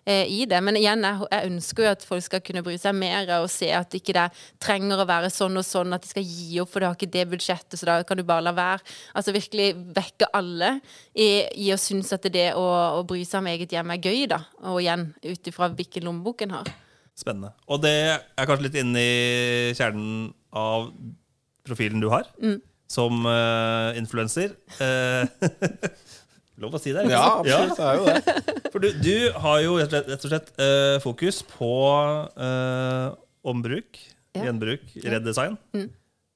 eh, 0.05 0.25
i 0.31 0.45
det. 0.49 0.61
Men 0.65 0.79
igjen, 0.79 1.05
jeg, 1.05 1.27
jeg, 1.31 1.51
ønsker 1.51 1.87
jo 1.87 1.93
at 1.95 2.07
folk 2.07 2.25
skal 2.27 2.43
kunne 2.45 2.63
bry 2.67 2.77
seg 2.81 2.97
mer 2.97 3.31
og 3.41 3.49
se 3.53 3.71
at 3.75 3.97
ikke 3.97 4.15
det 4.17 4.27
trenger 4.63 5.01
å 5.01 5.09
være 5.09 5.33
sånn 5.33 5.61
og 5.61 5.67
sånn, 5.67 5.97
at 5.97 6.05
de 6.05 6.13
skal 6.13 6.29
gi 6.29 6.61
opp, 6.63 6.73
for 6.73 6.83
du 6.83 6.89
har 6.89 6.99
ikke 6.99 7.11
det 7.17 7.27
budsjettet, 7.33 7.79
så 7.81 7.89
da 7.89 7.99
kan 8.07 8.21
du 8.21 8.25
bare 8.29 8.47
la 8.47 8.55
være. 8.57 8.85
Altså 9.17 9.35
virkelig 9.35 9.73
vekke 9.97 10.31
alle 10.37 10.77
i, 11.13 11.29
i 11.67 11.73
å 11.75 11.81
synes 11.81 12.13
at 12.17 12.29
det 12.35 12.51
å, 12.59 12.65
å, 13.01 13.03
bry 13.09 13.25
seg 13.27 13.43
om 13.43 13.51
eget 13.53 13.75
hjem 13.77 13.95
er 13.95 14.03
gøy, 14.03 14.25
da. 14.31 14.43
Og 14.71 14.81
igjen, 14.85 15.11
ut 15.25 15.53
ifra 15.53 15.71
hvilken 15.73 16.09
lommebok 16.09 16.47
en 16.47 16.57
har. 16.59 16.73
Spennende. 17.15 17.53
Og 17.71 17.83
det 17.85 17.97
er 18.11 18.47
kanskje 18.49 18.69
litt 18.69 18.81
inne 18.81 19.03
i 19.03 19.75
kjernen 19.79 20.33
av 20.55 20.89
profilen 21.65 22.03
du 22.03 22.11
har, 22.13 22.27
mm. 22.43 22.59
som 22.91 23.23
uh, 23.29 23.95
influenser. 23.97 24.57
Uh, 24.81 25.25
Lov 26.63 26.77
å 26.77 26.81
si 26.83 26.93
det? 26.95 27.03
Ja, 27.11 27.41
absolutt. 27.41 27.75
Ja. 27.75 27.75
Det 27.75 27.87
er 27.89 27.99
jo 27.99 28.05
det. 28.07 28.53
For 28.75 28.83
du, 28.83 28.89
du, 29.03 29.17
har 29.43 29.59
jo 29.65 29.75
rett 29.81 30.13
og 30.15 30.29
slett 30.29 30.53
uh, 30.59 30.97
fokus 31.03 31.41
på 31.51 31.73
uh, 32.39 33.09
ombruk, 33.47 33.99
ja. 34.35 34.47
gjenbruk, 34.47 34.87
redesign, 35.03 35.59
mm. 35.75 35.89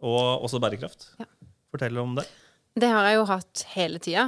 og 0.06 0.46
også 0.48 0.60
bærekraft. 0.62 1.12
Ja. 1.18 1.28
Fortell 1.74 1.98
om 2.02 2.16
det. 2.18 2.26
Det 2.78 2.88
har 2.92 3.06
jeg 3.08 3.16
jo 3.16 3.24
hatt 3.26 3.62
hele 3.72 3.98
tida, 4.02 4.24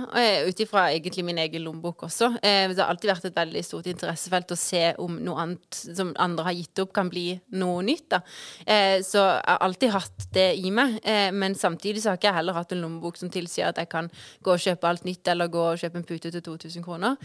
ut 0.48 0.60
ifra 0.64 0.88
egentlig 0.90 1.22
min 1.22 1.38
egen 1.38 1.62
lommebok 1.62 2.06
også. 2.08 2.32
Eh, 2.42 2.72
det 2.72 2.80
har 2.80 2.88
alltid 2.90 3.10
vært 3.12 3.26
et 3.28 3.36
veldig 3.36 3.60
stort 3.62 3.86
interessefelt 3.90 4.50
å 4.50 4.58
se 4.58 4.80
om 4.98 5.18
noe 5.22 5.42
annet 5.44 5.78
som 5.78 6.10
andre 6.18 6.46
har 6.48 6.56
gitt 6.56 6.80
opp, 6.82 6.90
kan 6.96 7.10
bli 7.12 7.36
noe 7.60 7.84
nytt. 7.86 8.08
da. 8.10 8.20
Eh, 8.66 9.02
så 9.06 9.20
jeg 9.22 9.46
har 9.46 9.60
alltid 9.66 9.94
hatt 9.94 10.26
det 10.34 10.48
i 10.58 10.72
meg, 10.74 10.98
eh, 11.04 11.30
men 11.30 11.54
samtidig 11.54 12.02
så 12.02 12.10
har 12.10 12.18
ikke 12.18 12.30
jeg 12.30 12.38
heller 12.40 12.56
hatt 12.56 12.72
en 12.72 12.82
lommebok 12.82 13.20
som 13.20 13.30
tilsier 13.30 13.68
at 13.68 13.78
jeg 13.78 13.88
kan 13.88 14.10
gå 14.42 14.54
og 14.56 14.64
kjøpe 14.64 14.88
alt 14.88 15.04
nytt, 15.04 15.28
eller 15.28 15.52
gå 15.52 15.62
og 15.68 15.78
kjøpe 15.78 16.00
en 16.00 16.08
pute 16.08 16.32
til 16.32 16.42
2000 16.42 16.82
kroner. 16.82 17.16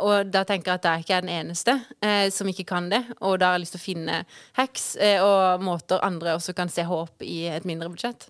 Og 0.00 0.30
da 0.30 0.44
tenker 0.44 0.72
jeg 0.72 0.80
at 0.80 0.88
jeg 0.88 1.04
ikke 1.04 1.16
er 1.16 1.26
den 1.26 1.34
eneste 1.34 2.30
som 2.32 2.48
ikke 2.48 2.64
kan 2.64 2.88
det, 2.88 3.02
og 3.20 3.40
da 3.40 3.50
har 3.50 3.58
jeg 3.58 3.66
lyst 3.66 3.76
til 3.76 3.82
å 3.82 3.88
finne 3.88 4.24
hacks 4.56 4.96
og 5.20 5.62
måter 5.62 6.04
andre 6.04 6.36
også 6.36 6.54
kan 6.56 6.68
se 6.68 6.86
håp 6.86 7.22
i 7.26 7.46
et 7.50 7.68
mindre 7.68 7.90
budsjett. 7.92 8.28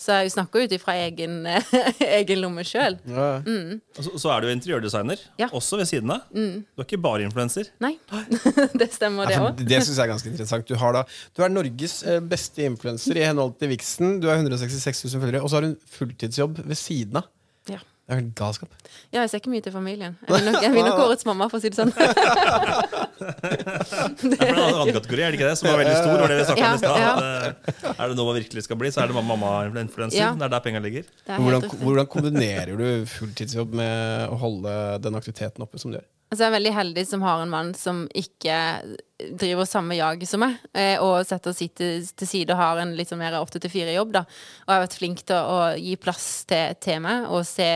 Så 0.00 0.16
jeg 0.18 0.32
snakker 0.34 0.64
ut 0.64 0.72
ifra 0.74 0.96
egen, 1.04 1.44
egen 2.18 2.40
lomme 2.42 2.64
sjøl. 2.66 2.96
Ja. 3.06 3.28
Mm. 3.46 3.78
Så, 3.94 4.10
så, 4.18 4.32
er 4.34 4.42
du 4.42 4.50
interiørdesigner, 4.50 5.22
ja. 5.38 5.48
også 5.54 5.78
ved 5.78 5.88
siden 5.90 6.10
av. 6.10 6.24
Mm. 6.34 6.64
Du 6.66 6.82
er 6.82 6.88
ikke 6.88 7.00
bare 7.04 7.22
influenser. 7.26 7.70
Nei, 7.84 7.94
det 8.80 8.90
stemmer, 8.96 9.30
det 9.30 9.38
òg. 9.38 9.62
det 9.62 9.80
syns 9.84 9.94
jeg 9.94 10.04
er 10.04 10.10
ganske 10.10 10.32
interessant. 10.32 10.66
Du, 10.68 10.74
da, 10.98 11.04
du, 11.06 11.44
er 11.46 11.54
Norges 11.54 12.00
eh, 12.02 12.18
beste 12.34 12.66
influenser 12.66 13.22
i 13.22 13.26
henhold 13.28 13.54
til 13.60 13.70
Vixen. 13.70 14.18
Du 14.22 14.28
har 14.30 14.42
166 14.42 15.06
000 15.06 15.22
følgere, 15.22 15.44
og 15.44 15.52
så 15.52 15.60
har 15.60 15.68
du 15.68 15.72
en 15.72 15.80
fulltidsjobb 15.98 16.64
ved 16.66 16.80
siden 16.80 17.22
av. 17.22 17.30
Ja. 17.70 17.80
Det 18.04 18.12
er 18.12 18.18
helt 18.20 18.34
galskap. 18.36 18.68
Ja, 19.14 19.22
jeg 19.22 19.30
ser 19.32 19.40
ikke 19.40 19.48
mye 19.48 19.64
til 19.64 19.72
familien. 19.72 20.16
Jeg 20.26 20.34
vil 20.34 20.44
nok, 20.50 20.56
jeg 20.60 20.72
vil 20.74 20.84
nok 20.84 20.98
årets 21.06 21.24
mamma, 21.24 21.46
for 21.48 21.56
å 21.56 21.62
si 21.62 21.70
det 21.72 21.78
sånn. 21.78 21.92
det 24.28 24.36
er 24.36 24.50
en 24.50 24.60
annen 24.60 24.90
kategori, 24.92 25.22
er 25.24 25.32
det 25.32 25.38
ikke 25.38 25.48
det? 25.48 25.56
Som 25.56 25.70
er 25.70 25.78
veldig 25.80 25.94
stor. 26.02 26.20
Det 26.20 26.26
vi 26.28 26.60
ja, 26.60 26.68
om 26.76 26.84
i. 26.84 27.88
Er 27.94 28.04
det 28.12 28.18
noe 28.18 28.28
man 28.28 28.36
virkelig 28.36 28.66
skal 28.66 28.76
bli, 28.82 28.92
så 28.92 29.00
er 29.06 29.08
det 29.08 29.16
mamma-influenser. 29.16 30.20
Ja. 30.20 30.34
Det 30.36 30.44
er 30.44 30.52
der 30.52 30.64
penga 30.66 30.84
ligger. 30.84 31.08
Hvordan, 31.32 31.64
hvordan 31.80 32.10
kombinerer 32.12 32.74
du 32.76 33.08
fulltidsjobb 33.08 33.72
med 33.80 34.28
å 34.28 34.36
holde 34.42 34.76
den 35.06 35.16
aktiviteten 35.16 35.64
oppe 35.64 35.80
som 35.80 35.88
du 35.94 35.96
gjør? 35.96 36.08
Altså 36.34 36.48
jeg 36.48 36.50
er 36.50 36.56
veldig 36.56 36.70
heldig 36.74 37.02
som 37.06 37.22
har 37.22 37.40
en 37.44 37.50
mann 37.52 37.68
som 37.78 37.98
ikke 38.10 38.54
driver 39.38 39.68
samme 39.70 39.94
jaget 39.94 40.26
som 40.26 40.40
meg, 40.42 40.56
eh, 40.74 40.96
og 40.98 41.20
setter 41.28 41.54
sitt 41.54 41.76
til, 41.78 42.02
side 42.26 42.50
og 42.50 42.58
har 42.58 42.80
en 42.82 42.96
litt 42.98 43.12
sånn 43.12 43.20
mer 43.22 43.36
åtte 43.38 43.60
til 43.62 43.70
fire-jobb. 43.70 44.10
da. 44.16 44.24
Og 44.64 44.72
har 44.72 44.82
vært 44.82 44.96
flink 44.98 45.22
til 45.22 45.38
å, 45.38 45.60
gi 45.78 45.94
plass 45.94 46.26
til, 46.50 46.74
til 46.82 46.98
meg 47.06 47.28
og 47.30 47.46
se, 47.46 47.68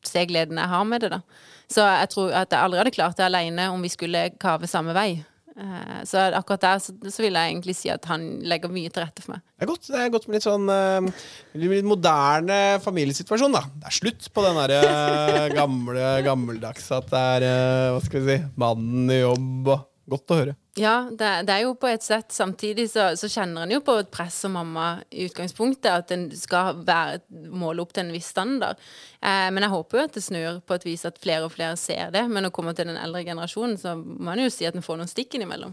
se, 0.00 0.24
gleden 0.30 0.62
jeg 0.62 0.72
har 0.72 0.88
med 0.88 1.04
det. 1.04 1.12
da. 1.12 1.20
Så 1.68 1.84
jeg 1.84 2.08
tror 2.14 2.32
at 2.40 2.56
jeg 2.56 2.64
aldri 2.64 2.80
hadde 2.80 2.94
klart 2.96 3.20
det 3.20 3.28
alene 3.28 3.68
om 3.74 3.84
vi 3.84 3.92
skulle 3.92 4.30
kave 4.40 4.70
samme 4.72 4.96
vei. 4.96 5.20
Eh, 5.54 5.98
så 6.04 6.18
akkurat 6.34 6.64
der 6.64 6.80
så, 6.82 6.92
så, 7.06 7.22
vil 7.22 7.36
jeg 7.36 7.52
egentlig 7.52 7.76
si 7.78 7.90
at 7.92 8.08
han 8.10 8.24
legger 8.42 8.72
mye 8.74 8.90
til 8.90 9.04
rette 9.04 9.22
for 9.22 9.36
meg. 9.36 9.44
Det 9.54 9.66
er 9.66 9.70
godt, 9.70 9.86
det 9.86 10.00
er 10.00 10.10
godt 10.10 10.26
med 10.26 10.36
litt 10.36 10.46
sånn 10.48 10.66
uh, 10.66 11.26
litt 11.62 11.86
moderne 11.86 12.58
familiesituasjon, 12.82 13.54
da. 13.54 13.62
Det 13.78 13.90
er 13.90 13.98
slutt 14.00 14.28
på 14.34 14.44
den 14.44 14.58
derre 14.58 14.80
uh, 14.82 15.46
gamle, 15.60 16.10
gammeldags 16.26 16.90
at 16.98 17.06
det 17.12 17.24
er 17.38 17.48
hva 17.94 18.02
skal 18.02 18.24
vi 18.24 18.34
si, 18.34 18.46
mannen 18.60 19.12
i 19.14 19.22
jobb 19.22 19.74
og 19.76 19.90
Godt 20.04 20.32
å 20.34 20.36
høre. 20.36 20.54
Ja, 20.76 21.06
det, 21.08 21.28
det, 21.48 21.54
er 21.54 21.62
jo 21.64 21.76
på 21.80 21.88
et 21.88 22.04
sett. 22.04 22.32
Samtidig 22.34 22.90
så, 22.92 23.06
så 23.16 23.28
kjenner 23.30 23.64
en 23.64 23.72
jo 23.72 23.80
på 23.84 23.94
et 24.02 24.10
press 24.12 24.36
som 24.44 24.52
mamma 24.58 24.98
i 25.08 25.24
utgangspunktet, 25.28 25.88
at 25.88 26.12
en 26.12 26.26
skal 26.36 26.82
være, 26.84 27.22
måle 27.54 27.84
opp 27.84 27.94
til 27.94 28.04
en 28.04 28.12
viss 28.12 28.28
standard. 28.34 28.82
Eh, 29.22 29.48
men 29.54 29.64
jeg 29.64 29.72
håper 29.72 30.00
jo 30.00 30.06
at 30.08 30.18
det 30.18 30.24
snur 30.26 30.60
på 30.66 30.76
et 30.76 30.88
vis 30.90 31.06
at 31.08 31.20
flere 31.22 31.48
og 31.48 31.54
flere 31.54 31.78
ser 31.80 32.12
det. 32.12 32.26
Men 32.28 32.42
når 32.42 32.52
det 32.52 32.56
kommer 32.58 32.76
til 32.76 32.90
den 32.90 33.00
eldre 33.00 33.24
generasjonen, 33.24 33.78
så 33.80 33.94
må 33.96 34.34
en 34.34 34.44
jo 34.44 34.52
si 34.52 34.68
at 34.68 34.76
en 34.76 34.84
får 34.84 35.00
noen 35.00 35.12
stikk 35.14 35.38
innimellom. 35.38 35.72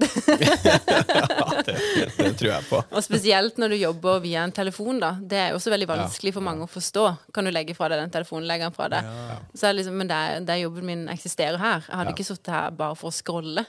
Ja, 0.00 1.62
det, 1.66 1.74
det, 2.16 2.30
tror 2.38 2.48
jeg 2.48 2.66
på. 2.68 2.80
og 2.80 3.04
spesielt 3.04 3.60
når 3.60 3.74
du 3.74 3.76
jobber 3.80 4.22
via 4.24 4.44
en 4.46 4.54
telefon. 4.54 5.00
da 5.02 5.12
Det 5.20 5.38
er 5.38 5.56
også 5.56 5.72
veldig 5.72 5.88
vanskelig 5.90 6.32
for 6.36 6.46
mange 6.46 6.66
å 6.66 6.70
forstå. 6.70 7.06
Kan 7.36 7.48
du 7.48 7.52
legge 7.54 7.76
fra 7.76 7.90
deg 7.92 8.02
den 8.02 8.14
telefonen? 8.14 8.48
Legge 8.48 8.68
den 8.68 8.76
fra 8.76 8.88
deg. 8.92 9.06
Ja. 9.06 9.38
Så 9.62 9.72
liksom, 9.76 9.98
men 10.00 10.10
der, 10.10 10.40
der, 10.46 10.62
jobben 10.62 10.88
min 10.88 11.06
eksisterer 11.12 11.60
her. 11.60 11.84
Jeg 11.86 11.96
hadde 11.96 12.14
ja. 12.14 12.16
ikke 12.16 12.28
sittet 12.30 12.52
her 12.54 12.76
bare 12.76 12.98
for 12.98 13.12
å 13.12 13.14
scrolle. 13.14 13.66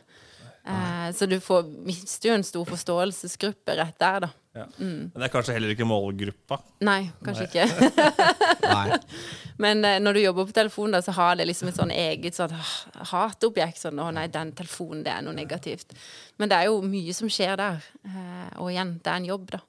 Eh, 0.65 1.11
så 1.15 1.25
du 1.25 1.39
får, 1.39 1.63
mister 1.85 2.29
jo 2.29 2.35
en 2.37 2.45
stor 2.45 2.65
forståelsesgruppe 2.69 3.75
rett 3.79 3.97
der, 3.99 4.27
da. 4.27 4.29
Ja. 4.53 4.65
Mm. 4.77 5.11
Men 5.13 5.15
det 5.15 5.27
er 5.29 5.31
kanskje 5.31 5.55
heller 5.55 5.71
ikke 5.71 5.87
målgruppa? 5.87 6.57
Nei, 6.83 7.05
kanskje 7.23 7.47
Nei. 7.47 7.61
ikke. 7.63 8.99
Men 9.63 9.85
eh, 9.87 9.99
når 10.03 10.17
du 10.17 10.21
jobber 10.25 10.49
på 10.49 10.55
telefon, 10.57 10.93
da, 10.95 11.01
så 11.01 11.15
har 11.15 11.39
det 11.39 11.47
liksom 11.47 11.71
et 11.71 11.79
sånn 11.79 11.93
eget 11.95 12.37
sånn, 12.37 12.53
hatobjekt. 13.13 13.79
Sånn 13.81 14.01
'Å 14.01 14.11
nei, 14.13 14.27
den 14.31 14.51
telefonen, 14.57 15.05
det 15.07 15.15
er 15.15 15.25
noe 15.25 15.37
negativt'. 15.37 15.95
Men 16.37 16.51
det 16.51 16.59
er 16.59 16.69
jo 16.69 16.81
mye 16.85 17.15
som 17.15 17.31
skjer 17.31 17.55
der. 17.61 17.81
Eh, 18.05 18.49
og 18.59 18.73
igjen, 18.73 18.97
det 18.99 19.13
er 19.13 19.21
en 19.21 19.29
jobb, 19.31 19.51
da. 19.55 19.63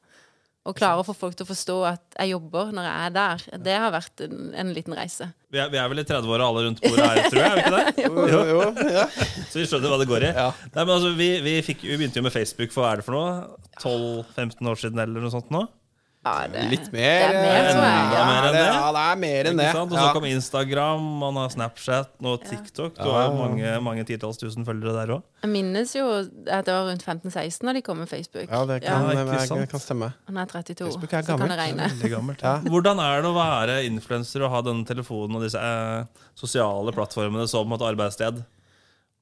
Å 0.62 0.70
klare 0.78 1.02
å 1.02 1.06
få 1.06 1.14
folk 1.18 1.34
til 1.34 1.42
å 1.42 1.48
forstå 1.48 1.76
at 1.88 2.16
jeg 2.20 2.30
jobber 2.36 2.68
når 2.70 2.84
jeg 2.86 3.06
er 3.06 3.14
der, 3.16 3.40
det 3.66 3.78
har 3.82 3.90
vært 3.90 4.22
en, 4.28 4.52
en 4.62 4.68
liten 4.76 4.94
reise. 4.94 5.26
Vi 5.50 5.58
er, 5.58 5.72
vi 5.72 5.80
er 5.82 5.88
vel 5.90 6.04
i 6.04 6.04
30-åra 6.06 6.46
alle 6.46 6.62
rundt 6.68 6.82
bordet 6.84 7.08
her, 7.08 7.22
tror 7.32 7.40
jeg? 7.42 7.48
er 7.50 7.56
vi 7.56 7.64
ikke 7.64 7.80
det? 7.80 7.94
jo, 8.04 8.26
jo, 8.30 8.42
jo 8.52 8.92
ja. 8.94 9.06
Så 9.50 9.58
vi 9.58 9.66
skjønner 9.66 9.90
hva 9.90 9.98
det 9.98 10.06
går 10.12 10.28
i. 10.28 10.30
Ja. 10.38 10.46
Nei, 10.68 10.84
men 10.84 10.94
altså, 10.94 11.10
vi, 11.18 11.28
vi, 11.42 11.56
fikk, 11.66 11.82
vi, 11.88 11.96
begynte 11.98 12.22
jo 12.22 12.26
med 12.28 12.34
Facebook 12.36 12.70
for 12.74 12.86
hva 12.86 12.92
er 12.92 13.02
det 13.02 13.08
for 13.08 13.18
noe? 13.18 13.58
12-15 13.82 14.70
år 14.70 14.82
siden 14.84 15.02
eller 15.02 15.26
noe 15.26 15.34
sånt 15.34 15.50
nå? 15.50 15.64
Det, 16.22 16.60
Litt 16.70 16.92
mer. 16.94 17.18
Det 17.18 17.34
er 17.34 17.42
mer, 17.42 17.64
tror 17.66 17.82
jeg. 17.82 18.02
Ja, 18.14 18.20
mer 18.28 18.44
enn 18.46 18.54
det. 18.54 18.60
Ja, 18.62 18.90
det 18.94 19.00
er 19.02 19.16
mer 19.18 19.48
enn 19.50 19.58
det. 19.58 19.70
Og 19.74 19.94
så 19.96 20.04
kom 20.14 20.26
Instagram, 20.28 21.08
man 21.18 21.40
har 21.40 21.48
Snapchat, 21.50 22.12
nå 22.22 22.36
TikTok. 22.44 22.94
Du 23.00 23.08
har 23.10 23.34
mange, 23.34 23.72
mange 23.82 24.04
titalls 24.06 24.38
tusen 24.38 24.62
følgere 24.68 24.94
der 25.00 25.16
òg. 25.16 25.24
Jeg 25.42 25.50
minnes 25.50 25.96
jo 25.98 26.06
at 26.22 26.68
det 26.68 26.70
var 26.76 26.86
rundt 26.86 27.02
15-16 27.02 27.66
da 27.66 27.74
de 27.74 27.82
kom 27.82 27.98
med 27.98 28.06
Facebook. 28.12 28.46
Ja, 28.46 28.62
det 28.70 28.78
kan, 28.86 29.08
ja, 29.10 29.26
det 29.26 29.66
kan 29.74 29.82
stemme. 29.82 30.12
Han 30.30 30.38
er 30.38 30.46
32, 30.46 30.92
Facebook 30.92 31.10
er 31.10 31.26
gammelt. 31.26 31.26
så 31.26 31.42
kan 31.42 31.50
det 31.50 31.58
regne. 31.58 32.10
Gammelt, 32.14 32.46
ja. 32.46 32.54
Hvordan 32.70 33.02
er 33.02 33.26
det 33.26 33.32
å 33.32 33.36
være 33.40 33.80
influenser 33.90 34.46
og 34.46 34.54
ha 34.54 34.62
denne 34.70 34.86
telefonen 34.86 35.40
og 35.40 35.42
disse 35.42 35.58
eh, 35.58 36.22
sosiale 36.38 36.94
plattformene 36.94 37.50
som 37.50 37.74
et 37.74 37.82
arbeidssted? 37.90 38.44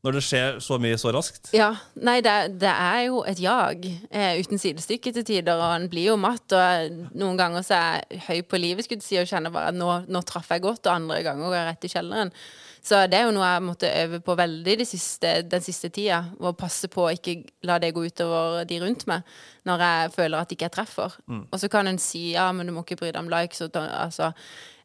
Når 0.00 0.16
det 0.16 0.22
skjer 0.24 0.60
så 0.64 0.78
mye 0.80 0.96
så 0.96 1.10
raskt. 1.12 1.50
Ja. 1.52 1.74
Nei, 2.00 2.20
det, 2.24 2.32
det 2.62 2.70
er 2.72 3.02
jo 3.10 3.20
et 3.28 3.40
jag 3.42 3.84
eh, 4.08 4.38
uten 4.40 4.60
sidestykke 4.60 5.12
til 5.12 5.26
tider, 5.28 5.60
og 5.60 5.74
en 5.74 5.90
blir 5.92 6.08
jo 6.08 6.16
matt. 6.20 6.54
Og 6.56 7.12
noen 7.20 7.36
ganger 7.36 7.66
så 7.66 7.76
er 7.76 8.00
jeg 8.08 8.24
høy 8.28 8.40
på 8.48 8.60
livet 8.62 8.88
skulle 8.88 9.04
si, 9.04 9.18
og 9.20 9.28
kjenner 9.28 9.52
bare 9.52 9.74
at 9.74 9.76
nå, 9.76 9.90
nå 10.08 10.24
traff 10.24 10.48
jeg 10.54 10.64
godt, 10.64 10.86
og 10.86 10.94
andre 10.94 11.20
ganger 11.26 11.50
går 11.50 11.58
jeg 11.58 11.68
rett 11.68 11.84
i 11.84 11.92
kjelleren. 11.92 12.34
Så 12.80 13.02
det 13.12 13.18
er 13.18 13.26
jo 13.28 13.34
noe 13.36 13.44
jeg 13.44 13.64
måtte 13.66 13.92
øve 13.92 14.22
på 14.24 14.34
veldig 14.40 14.78
de 14.80 14.88
siste, 14.88 15.34
den 15.44 15.64
siste 15.64 15.90
tida. 15.92 16.22
Å 16.40 16.54
passe 16.56 16.88
på 16.88 17.04
å 17.04 17.12
ikke 17.12 17.36
la 17.68 17.76
det 17.82 17.92
gå 17.92 18.06
utover 18.08 18.64
de 18.68 18.80
rundt 18.80 19.04
meg, 19.10 19.28
når 19.68 19.84
jeg 19.84 20.12
føler 20.16 20.40
at 20.40 20.54
ikke 20.56 20.70
jeg 20.70 20.76
treffer. 20.78 21.20
Og 21.28 21.60
så 21.60 21.68
kan 21.68 21.90
en 21.90 22.00
si 22.00 22.30
ja, 22.32 22.48
men 22.56 22.70
du 22.70 22.72
må 22.72 22.86
ikke 22.86 23.02
bry 23.02 23.12
deg 23.12 23.20
om 23.20 23.28
likes. 23.32 23.60
Og, 23.66 23.76
altså, 23.76 24.32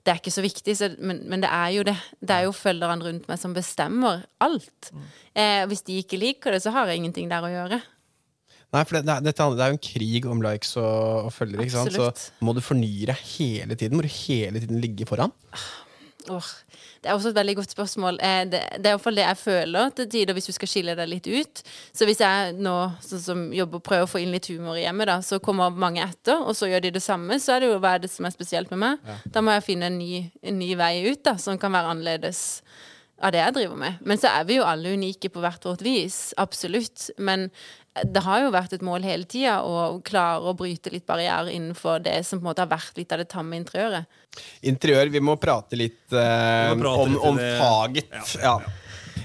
det 0.05 0.13
er 0.13 0.21
ikke 0.21 0.33
så 0.35 0.43
viktig, 0.45 0.75
så, 0.77 0.91
men, 1.01 1.23
men 1.25 1.41
det 1.41 1.49
er 1.49 1.71
jo 1.73 1.83
det. 1.87 1.95
Det 2.21 2.35
er 2.35 2.45
jo 2.45 2.53
følgerne 2.53 3.07
rundt 3.07 3.27
meg 3.29 3.39
som 3.41 3.55
bestemmer 3.55 4.21
alt. 4.43 4.91
Eh, 5.33 5.63
hvis 5.65 5.81
de 5.87 5.97
ikke 6.03 6.19
liker 6.21 6.53
det, 6.53 6.61
så 6.61 6.73
har 6.75 6.91
jeg 6.91 7.01
ingenting 7.01 7.31
der 7.31 7.45
å 7.45 7.49
gjøre. 7.49 7.79
Nei, 8.75 8.83
for 8.83 8.97
det, 8.97 9.17
det, 9.23 9.33
det 9.33 9.63
er 9.63 9.71
jo 9.71 9.77
en 9.77 9.81
krig 9.81 10.27
om 10.29 10.43
likes 10.43 10.75
og, 10.77 11.29
og 11.29 11.33
følgere. 11.33 11.65
Så 11.89 12.11
må 12.45 12.53
du 12.53 12.61
fornye 12.65 13.09
deg 13.09 13.25
hele 13.33 13.77
tiden. 13.79 13.97
Må 13.97 14.05
du 14.05 14.11
hele 14.11 14.61
tiden 14.61 14.81
ligge 14.83 15.07
foran. 15.09 15.33
Åh, 16.29 16.51
det 17.05 17.11
er 17.11 17.19
også 17.19 17.29
et 17.29 17.37
veldig 17.37 17.53
godt 17.59 17.73
spørsmål. 17.75 18.15
Eh, 18.17 18.39
det, 18.49 18.59
det 18.81 18.89
er 18.89 18.95
iallfall 18.95 19.19
det 19.19 19.27
jeg 19.27 19.37
føler 19.37 19.91
til 19.93 20.07
tider, 20.09 20.33
hvis 20.33 20.49
du 20.49 20.55
skal 20.55 20.71
skille 20.71 20.95
deg 20.97 21.11
litt 21.11 21.27
ut. 21.29 21.61
Så 21.93 22.07
hvis 22.09 22.23
jeg 22.23 22.55
nå 22.57 22.73
sånn 23.05 23.21
som 23.21 23.43
jobber 23.53 23.83
prøver 23.85 24.07
å 24.07 24.09
få 24.09 24.23
inn 24.23 24.33
litt 24.33 24.49
humor 24.49 24.79
i 24.79 24.87
hjemmet, 24.87 25.11
da, 25.11 25.19
så 25.21 25.37
kommer 25.43 25.69
mange 25.69 26.01
etter, 26.01 26.41
og 26.41 26.57
så 26.57 26.71
gjør 26.71 26.87
de 26.87 26.95
det 26.97 27.03
samme, 27.05 27.37
så 27.37 27.53
er 27.53 27.61
det 27.61 27.69
jo 27.69 27.77
hva 27.83 27.93
er 27.93 28.01
det 28.07 28.09
som 28.09 28.25
er 28.25 28.33
spesielt 28.33 28.73
med 28.73 28.81
meg. 28.81 29.13
Da 29.29 29.45
må 29.45 29.53
jeg 29.53 29.67
finne 29.67 29.91
en 29.91 30.01
ny, 30.01 30.25
en 30.41 30.57
ny 30.57 30.73
vei 30.81 30.95
ut, 31.11 31.21
da, 31.29 31.37
som 31.41 31.61
kan 31.61 31.77
være 31.77 31.93
annerledes 31.93 32.41
av 33.21 33.31
det 33.31 33.43
jeg 33.43 33.55
driver 33.59 33.79
med. 33.85 34.01
Men 34.01 34.19
så 34.19 34.33
er 34.33 34.49
vi 34.49 34.57
jo 34.57 34.65
alle 34.67 34.97
unike 34.97 35.29
på 35.31 35.45
hvert 35.45 35.69
vårt 35.69 35.85
vis. 35.85 36.33
Absolutt. 36.41 37.11
Men 37.21 37.51
det 38.03 38.23
har 38.25 38.41
jo 38.43 38.51
vært 38.51 38.73
et 38.75 38.83
mål 38.83 39.05
hele 39.07 39.27
tida 39.29 39.61
å 39.63 39.99
klare 40.03 40.49
å 40.51 40.55
bryte 40.57 40.91
litt 40.91 41.05
barrierer 41.07 41.53
innenfor 41.53 42.01
det 42.03 42.17
som 42.27 42.41
på 42.41 42.43
en 42.43 42.49
måte 42.49 42.65
har 42.65 42.71
vært 42.71 42.97
litt 42.99 43.13
av 43.15 43.21
det 43.23 43.29
tamme 43.31 43.55
interiøret. 43.55 44.09
Interiør, 44.67 45.11
vi 45.13 45.21
må 45.23 45.37
prate 45.39 45.79
litt 45.79 46.11
eh, 46.11 46.73
må 46.75 46.81
prate 46.83 47.05
om, 47.05 47.13
litt 47.13 47.29
om 47.29 47.39
faget. 47.61 48.17
Ja. 48.41 48.57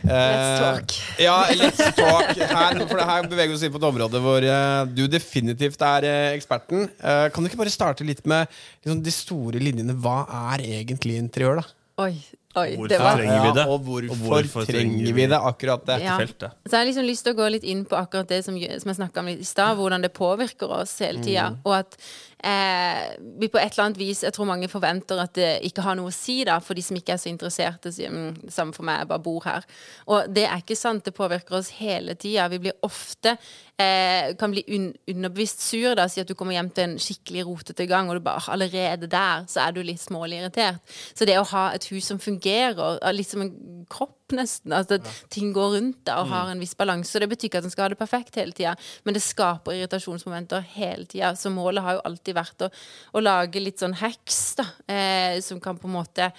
Let's 0.00 0.60
talk. 0.60 0.94
Eh, 1.18 1.24
ja, 1.24 1.36
let's 1.58 1.80
talk. 1.96 2.30
Her, 2.38 2.78
for 2.86 2.96
det 2.96 3.06
her 3.10 3.26
beveger 3.28 3.52
vi 3.52 3.58
oss 3.58 3.64
inn 3.66 3.74
på 3.74 3.80
et 3.80 3.88
område 3.90 4.20
hvor 4.24 4.46
uh, 4.46 4.84
du 4.88 5.04
definitivt 5.10 5.82
er 5.84 6.06
uh, 6.08 6.30
eksperten. 6.36 6.86
Eh, 6.96 7.26
kan 7.34 7.42
du 7.42 7.50
ikke 7.50 7.60
bare 7.60 7.74
starte 7.74 8.06
litt 8.06 8.22
med 8.28 8.48
liksom, 8.80 9.02
de 9.04 9.14
store 9.14 9.60
linjene? 9.62 9.96
Hva 10.00 10.22
er 10.54 10.64
egentlig 10.80 11.18
interiør, 11.20 11.60
da? 11.60 11.66
Oi, 12.06 12.14
oi. 12.56 12.76
Hvorfor 12.76 12.88
Det 12.88 12.98
var 12.98 13.16
trenger 13.16 13.42
vi 13.44 13.52
det? 13.58 13.66
og 13.66 13.80
hvorfor, 13.86 14.10
Og 14.10 14.16
hvorfor 14.26 14.64
trenger 14.66 15.12
vi 15.14 15.26
det? 15.26 15.38
Akkurat 15.50 15.86
det. 15.86 15.98
Ja. 16.02 16.16
feltet. 16.18 16.50
Så 16.66 16.72
jeg 16.72 16.80
har 16.80 16.88
liksom 16.90 17.06
lyst 17.06 17.24
til 17.24 17.34
å 17.34 17.38
gå 17.38 17.50
litt 17.50 17.64
inn 17.64 17.84
på 17.84 17.96
akkurat 17.96 18.28
det 18.28 18.42
som, 18.44 18.56
som 18.58 18.90
jeg 18.90 18.98
snakka 18.98 19.20
om 19.20 19.28
i 19.28 19.36
stad, 19.44 19.76
hvordan 19.78 20.02
det 20.02 20.12
påvirker 20.12 20.70
oss 20.80 20.98
hele 21.00 21.22
tida. 21.22 21.50
Og 21.64 21.74
at 21.78 21.96
eh, 22.44 23.16
vi 23.40 23.48
på 23.52 23.58
et 23.60 23.72
eller 23.72 23.86
annet 23.86 24.00
vis 24.00 24.22
Jeg 24.24 24.34
tror 24.36 24.48
mange 24.48 24.68
forventer 24.68 25.20
at 25.22 25.34
det 25.38 25.50
ikke 25.68 25.84
har 25.84 25.96
noe 25.98 26.10
å 26.10 26.14
si, 26.14 26.40
da, 26.48 26.58
for 26.64 26.78
de 26.78 26.84
som 26.84 26.98
ikke 26.98 27.14
er 27.14 27.22
så 27.22 27.30
interesserte, 27.30 27.92
sier 27.94 28.12
mm, 28.12 28.50
samme 28.52 28.76
for 28.76 28.86
meg, 28.86 29.02
jeg 29.02 29.10
bare 29.12 29.24
bor 29.24 29.44
her. 29.46 29.66
Og 30.10 30.30
det 30.32 30.46
er 30.48 30.62
ikke 30.62 30.78
sant. 30.78 31.04
Det 31.04 31.16
påvirker 31.16 31.58
oss 31.60 31.72
hele 31.80 32.16
tida. 32.20 32.48
Vi 32.52 32.60
blir 32.62 32.76
ofte 32.86 33.36
eh, 33.80 34.36
kan 34.40 34.52
bli 34.52 34.64
un 34.76 34.90
underbevisst 35.08 35.64
sur. 35.64 35.94
da, 35.94 36.08
Si 36.08 36.20
at 36.20 36.28
du 36.28 36.34
kommer 36.34 36.56
hjem 36.56 36.70
til 36.74 36.88
en 36.88 36.96
skikkelig 37.00 37.46
rotete 37.48 37.86
gang, 37.90 38.10
og 38.10 38.18
du 38.18 38.24
bare 38.24 38.42
«Ah, 38.42 38.52
allerede 38.54 39.10
der 39.10 39.44
så 39.48 39.66
er 39.66 39.76
du 39.76 39.82
litt 39.82 40.00
smålig 40.00 40.40
irritert. 40.40 40.80
Så 41.14 41.28
det 41.28 41.38
å 41.38 41.48
ha 41.52 41.70
et 41.74 41.88
hus 41.92 42.08
som 42.10 42.20
fungerer, 42.20 42.98
er 43.02 43.16
litt 43.16 43.30
som 43.30 43.44
en 43.44 43.54
kropp 43.90 44.19
nesten, 44.36 44.74
altså 44.76 44.98
at 44.98 45.08
ting 45.32 45.52
går 45.56 45.74
rundt 45.76 46.00
deg 46.08 46.22
og 46.22 46.30
har 46.30 46.52
en 46.52 46.62
viss 46.62 46.76
balanse. 46.78 47.20
Det 47.22 47.28
betyr 47.30 47.50
ikke 47.50 47.62
at 47.62 47.68
en 47.68 47.74
skal 47.74 47.86
ha 47.86 47.92
det 47.92 48.00
perfekt 48.00 48.38
hele 48.40 48.54
tida, 48.56 48.76
men 49.04 49.16
det 49.16 49.24
skaper 49.24 49.76
irritasjonsmomenter 49.76 50.64
hele 50.76 51.08
tida. 51.10 51.34
Så 51.38 51.52
målet 51.54 51.84
har 51.86 51.98
jo 51.98 52.06
alltid 52.10 52.38
vært 52.38 52.66
å, 52.66 52.70
å 53.14 53.24
lage 53.24 53.62
litt 53.62 53.82
sånn 53.82 53.98
hacks 54.00 54.40
da, 54.60 54.66
eh, 54.90 55.40
som 55.44 55.60
kan 55.62 55.78
på 55.80 55.90
en 55.90 55.98
måte 55.98 56.30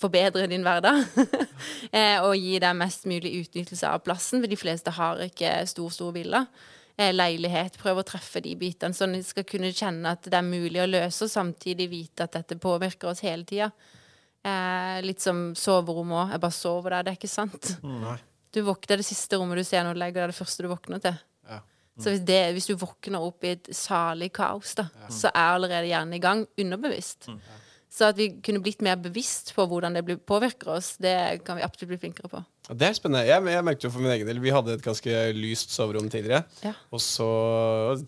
forbedre 0.00 0.48
din 0.50 0.66
hverdag. 0.66 1.02
eh, 1.96 2.18
og 2.22 2.36
gi 2.36 2.58
deg 2.62 2.78
mest 2.78 3.08
mulig 3.10 3.34
utnyttelse 3.42 3.90
av 3.90 4.04
plassen, 4.06 4.42
for 4.42 4.50
de 4.50 4.60
fleste 4.60 4.94
har 4.98 5.26
ikke 5.26 5.60
stor, 5.70 5.92
stor 5.94 6.14
villa. 6.16 6.46
Eh, 7.00 7.12
leilighet, 7.14 7.78
prøve 7.80 8.02
å 8.02 8.06
treffe 8.06 8.42
de 8.44 8.52
bitene, 8.58 8.94
sånn 8.96 9.16
at 9.16 9.22
de 9.22 9.28
skal 9.30 9.46
kunne 9.48 9.72
kjenne 9.72 10.12
at 10.12 10.26
det 10.28 10.36
er 10.36 10.44
mulig 10.44 10.82
å 10.82 10.90
løse, 10.90 11.24
og 11.24 11.32
samtidig 11.32 11.88
vite 11.88 12.26
at 12.26 12.36
dette 12.36 12.60
påvirker 12.60 13.12
oss 13.12 13.24
hele 13.24 13.48
tida. 13.48 13.70
Eh, 14.42 14.98
litt 15.06 15.22
som 15.22 15.52
soverom 15.58 16.14
òg. 16.16 16.32
Jeg 16.34 16.42
bare 16.42 16.56
sover 16.56 16.96
der, 16.96 17.06
det 17.06 17.12
er 17.12 17.18
ikke 17.20 17.30
sant. 17.30 17.74
Nei. 17.86 18.16
Du 18.52 18.60
våkner 18.66 19.00
det 19.00 19.06
siste 19.06 19.38
rommet 19.38 19.62
du 19.62 19.64
ser 19.64 19.84
når 19.86 19.96
du 19.96 20.02
legger 20.02 20.24
deg, 20.24 20.32
det 20.34 20.36
første 20.36 20.64
du 20.64 20.68
våkner 20.68 21.02
til. 21.02 21.14
Ja. 21.48 21.60
Så 22.02 22.12
hvis, 22.12 22.24
det, 22.28 22.40
hvis 22.56 22.68
du 22.68 22.74
våkner 22.80 23.24
opp 23.24 23.44
i 23.46 23.54
et 23.54 23.70
salig 23.76 24.32
kaos, 24.36 24.74
da, 24.76 24.88
så 25.12 25.30
er 25.30 25.54
allerede 25.54 25.88
hjernen 25.88 26.16
i 26.16 26.22
gang, 26.22 26.44
underbevisst. 26.60 27.30
Så 27.92 28.08
at 28.08 28.16
vi 28.16 28.30
kunne 28.44 28.62
blitt 28.64 28.80
mer 28.84 28.96
bevisst 29.00 29.52
på 29.56 29.66
hvordan 29.68 29.96
det 29.96 30.18
påvirker 30.28 30.74
oss, 30.78 30.94
det 31.00 31.44
kan 31.46 31.58
vi 31.58 31.64
absolutt 31.64 31.92
bli 31.92 32.00
flinkere 32.06 32.30
på. 32.32 32.42
Det 32.70 32.86
er 32.86 32.94
spennende. 32.94 33.24
Jeg, 33.26 33.42
jeg 33.50 33.64
merkte 33.66 33.88
jo 33.88 33.90
for 33.90 34.04
min 34.04 34.12
egen 34.14 34.28
del 34.28 34.38
Vi 34.38 34.52
hadde 34.54 34.76
et 34.76 34.84
ganske 34.84 35.22
lyst 35.34 35.72
soverom 35.74 36.06
tidligere. 36.12 36.44
Ja. 36.62 36.70
Og 36.94 37.02
så 37.02 37.26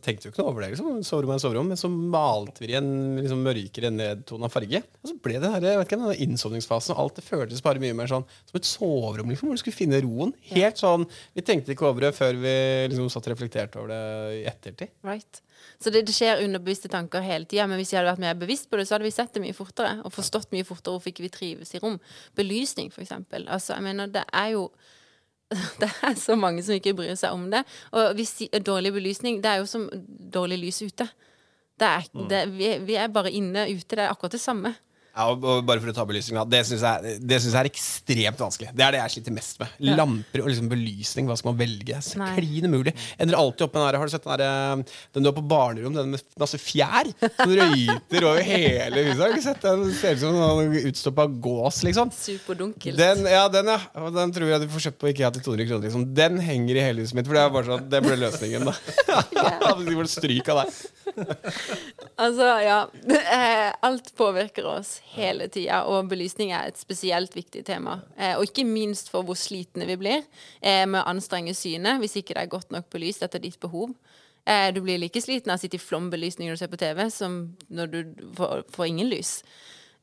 tenkte 0.04 0.28
vi 0.28 0.30
ikke 0.30 0.44
noe 0.44 0.52
over 0.52 0.62
det. 0.62 0.68
Liksom. 0.76 1.00
Soverom 1.06 1.32
er 1.34 1.40
soverom 1.42 1.72
Men 1.72 1.80
så 1.80 1.90
malte 1.90 2.62
vi 2.62 2.76
en 2.78 2.92
liksom, 3.18 3.42
mørkere 3.42 3.90
nedtona 3.90 4.50
farge. 4.52 4.84
Og 5.02 5.10
så 5.10 5.16
ble 5.26 5.40
det 5.42 5.50
her, 5.56 5.66
jeg 5.66 5.80
vet 5.80 5.90
ikke, 5.90 5.98
denne 6.04 6.28
innsovningsfasen 6.28 6.94
og 6.94 7.02
alt 7.02 7.18
det 7.18 7.26
føltes 7.26 7.64
bare 7.66 7.82
mye 7.82 7.96
mer 7.98 8.12
sånn 8.12 8.28
som 8.46 8.60
et 8.60 8.70
soverom. 8.70 9.32
Liksom, 9.34 9.50
hvor 9.50 9.58
du 9.58 9.64
skulle 9.64 9.80
finne 9.80 10.02
roen. 10.06 10.34
Helt 10.52 10.78
sånn 10.78 11.08
Vi 11.34 11.42
tenkte 11.42 11.74
ikke 11.74 11.90
over 11.90 12.06
det 12.06 12.14
før 12.14 12.38
vi 12.38 12.54
liksom 12.92 13.10
satt 13.10 13.26
og 13.26 13.34
reflekterte 13.34 13.82
over 13.82 13.90
det 13.90 14.04
i 14.38 14.46
ettertid. 14.54 14.94
Right. 15.02 15.42
Så 15.82 15.92
det, 15.92 16.04
det 16.08 16.14
skjer 16.16 16.42
underbevisste 16.44 16.90
tanker 16.92 17.24
hele 17.24 17.48
tida, 17.48 17.66
men 17.70 17.80
hvis 17.80 17.92
jeg 17.92 18.00
hadde 18.00 18.12
vært 18.12 18.24
mer 18.24 18.38
bevisst 18.40 18.70
på 18.70 18.80
det, 18.80 18.86
så 18.88 18.96
hadde 18.96 19.08
vi 19.08 19.14
sett 19.14 19.34
det 19.34 19.42
mye 19.44 19.56
fortere 19.56 19.98
og 20.04 20.14
forstått 20.14 20.54
mye 20.54 20.66
fortere 20.66 20.96
hvorfor 20.96 21.12
ikke 21.12 21.26
vi 21.26 21.32
trives 21.34 21.74
i 21.74 21.82
rom. 21.82 21.98
Belysning, 22.38 22.92
for 22.94 23.04
eksempel. 23.04 23.48
Altså, 23.52 23.74
jeg 23.76 23.86
mener, 23.86 24.12
det 24.14 24.24
er 24.32 24.54
jo 24.54 24.68
det 25.82 25.90
er 26.02 26.16
så 26.18 26.36
mange 26.40 26.64
som 26.64 26.76
ikke 26.78 26.96
bryr 26.96 27.14
seg 27.18 27.34
om 27.36 27.46
det. 27.52 27.62
Og 27.94 28.14
hvis 28.18 28.36
dårlig 28.64 28.94
belysning, 28.96 29.42
det 29.44 29.50
er 29.52 29.62
jo 29.62 29.68
som 29.70 29.86
dårlig 30.34 30.60
lys 30.62 30.82
ute. 30.82 31.08
Det 31.80 31.90
er, 31.90 32.08
det, 32.30 32.42
vi, 32.54 32.70
vi 32.86 32.96
er 32.98 33.12
bare 33.12 33.32
inne 33.34 33.66
ute. 33.70 33.96
Det 33.96 34.04
er 34.04 34.12
akkurat 34.12 34.34
det 34.36 34.42
samme. 34.42 34.74
Ja, 35.14 35.28
og, 35.30 35.60
bare 35.62 35.78
for 35.78 35.92
å 35.92 35.94
ta 35.94 36.02
belysninga. 36.08 36.42
Det 36.50 36.60
syns 36.66 36.82
jeg, 36.82 37.18
det 37.22 37.36
synes 37.38 37.54
jeg 37.54 37.60
er 37.60 37.68
ekstremt 37.70 38.40
vanskelig. 38.42 38.72
Det 38.74 38.82
er 38.82 38.96
det 38.96 39.00
jeg 39.00 39.12
sliter 39.14 39.34
mest 39.36 39.60
med. 39.60 39.76
Ja. 39.78 39.94
Lamper 40.00 40.42
og 40.42 40.48
liksom 40.50 40.70
belysning. 40.72 41.28
Hva 41.30 41.36
skal 41.38 41.52
man 41.52 41.60
velge? 41.60 42.00
Så 42.02 42.18
klin 42.34 42.66
umulig. 42.66 42.94
Ender 43.22 43.38
alltid 43.38 43.68
opp 43.68 43.76
med 43.76 43.84
den 43.84 43.86
der, 43.92 43.98
Har 44.02 44.10
du 44.10 44.14
sett 44.14 44.26
den 44.26 44.34
der, 44.34 44.42
eh, 44.82 44.96
den 45.14 45.22
du 45.22 45.30
har 45.30 45.36
på 45.36 45.44
barnerom? 45.52 45.94
Den 45.94 46.10
med 46.16 46.24
masse 46.42 46.58
fjær? 46.58 47.12
Som 47.22 47.54
røyter 47.60 48.26
over 48.26 48.42
hele 48.48 49.04
huset. 49.06 49.20
Har 49.20 49.30
du 49.30 49.36
ikke 49.36 49.46
sett 49.46 49.62
den? 49.62 49.84
Den 49.84 49.94
ser 50.00 50.18
ut 50.18 50.24
som 50.24 50.40
en 50.64 50.90
utstoppa 50.90 51.28
gås, 51.46 51.82
liksom. 51.86 52.10
Superdunkelt. 52.18 52.98
Den, 52.98 53.22
ja, 53.30 53.46
den, 53.54 53.70
ja. 53.70 54.10
Den 54.18 54.34
tror 54.34 54.50
jeg 54.50 54.64
du 54.64 54.68
får 54.74 54.88
kjøpt 54.88 55.00
på 55.04 55.12
IKEA 55.12 55.30
til 55.38 55.46
200 55.46 55.70
kroner. 55.70 55.86
Liksom. 55.86 56.08
Den 56.18 56.42
henger 56.42 56.80
i 56.80 56.86
hele 56.88 57.06
huset 57.06 57.20
mitt. 57.20 57.30
For 57.30 57.38
det 57.38 57.46
er 57.46 57.54
bare 57.54 57.70
sånn, 57.70 57.86
det 57.94 58.02
ble 58.02 58.18
løsningen, 58.18 58.66
da. 58.66 58.74
Stryk 60.14 60.50
av 60.52 60.64
deg. 60.64 60.74
Altså, 62.18 62.50
ja. 62.66 62.82
Eh, 63.34 63.70
Alt 63.84 64.12
påvirker 64.18 64.66
oss 64.68 64.98
hele 65.14 65.46
tida, 65.52 65.82
og 65.86 66.08
belysning 66.10 66.50
er 66.52 66.68
et 66.68 66.78
spesielt 66.80 67.34
viktig 67.36 67.64
tema. 67.64 68.00
Eh, 68.18 68.34
Og 68.36 68.44
ikke 68.48 68.64
minst 68.66 69.10
for 69.12 69.22
hvor 69.22 69.36
slitne 69.38 69.86
vi 69.86 69.96
blir 69.96 70.22
eh, 70.62 70.86
med 70.86 71.00
å 71.02 71.08
anstrenge 71.12 71.54
synet 71.54 72.00
hvis 72.02 72.16
ikke 72.16 72.34
det 72.34 72.42
er 72.42 72.50
godt 72.50 72.72
nok 72.74 72.88
belyst 72.90 73.22
etter 73.22 73.38
ditt 73.38 73.60
behov. 73.60 73.94
Eh, 74.46 74.72
Du 74.72 74.80
blir 74.80 74.98
like 74.98 75.20
sliten 75.20 75.50
av 75.50 75.58
å 75.58 75.62
sitte 75.62 75.76
i 75.76 75.84
flombelysning 75.84 76.48
når 76.48 76.56
du 76.58 76.62
ser 76.64 76.72
på 76.72 76.80
TV, 76.80 77.10
som 77.10 77.56
når 77.70 77.86
du 77.92 78.00
får, 78.34 78.64
får 78.74 78.86
ingen 78.86 79.08
lys. 79.08 79.42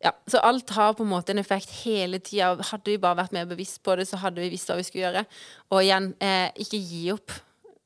Ja, 0.03 0.11
Så 0.27 0.39
alt 0.41 0.69
har 0.69 0.93
på 0.93 1.03
en 1.03 1.09
måte 1.11 1.29
en 1.29 1.37
effekt 1.39 1.69
hele 1.83 2.19
tida. 2.19 2.55
Hadde 2.71 2.89
vi 2.89 2.97
bare 2.97 3.19
vært 3.21 3.33
mer 3.33 3.45
bevisst 3.45 3.83
på 3.83 3.95
det, 3.95 4.07
så 4.07 4.17
hadde 4.17 4.41
vi 4.41 4.49
visst 4.49 4.69
hva 4.69 4.77
vi 4.79 4.83
skulle 4.87 5.05
gjøre. 5.11 5.25
Og 5.71 5.83
igjen, 5.83 6.13
eh, 6.19 6.49
ikke 6.57 6.79
gi 6.81 7.11
opp 7.13 7.31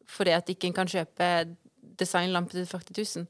fordi 0.08 0.32
at 0.32 0.48
ikke 0.48 0.68
en 0.70 0.74
kan 0.74 0.88
kjøpe 0.88 1.56
designlampe 1.98 2.52
til 2.52 2.66
40 2.66 2.94
000. 3.18 3.28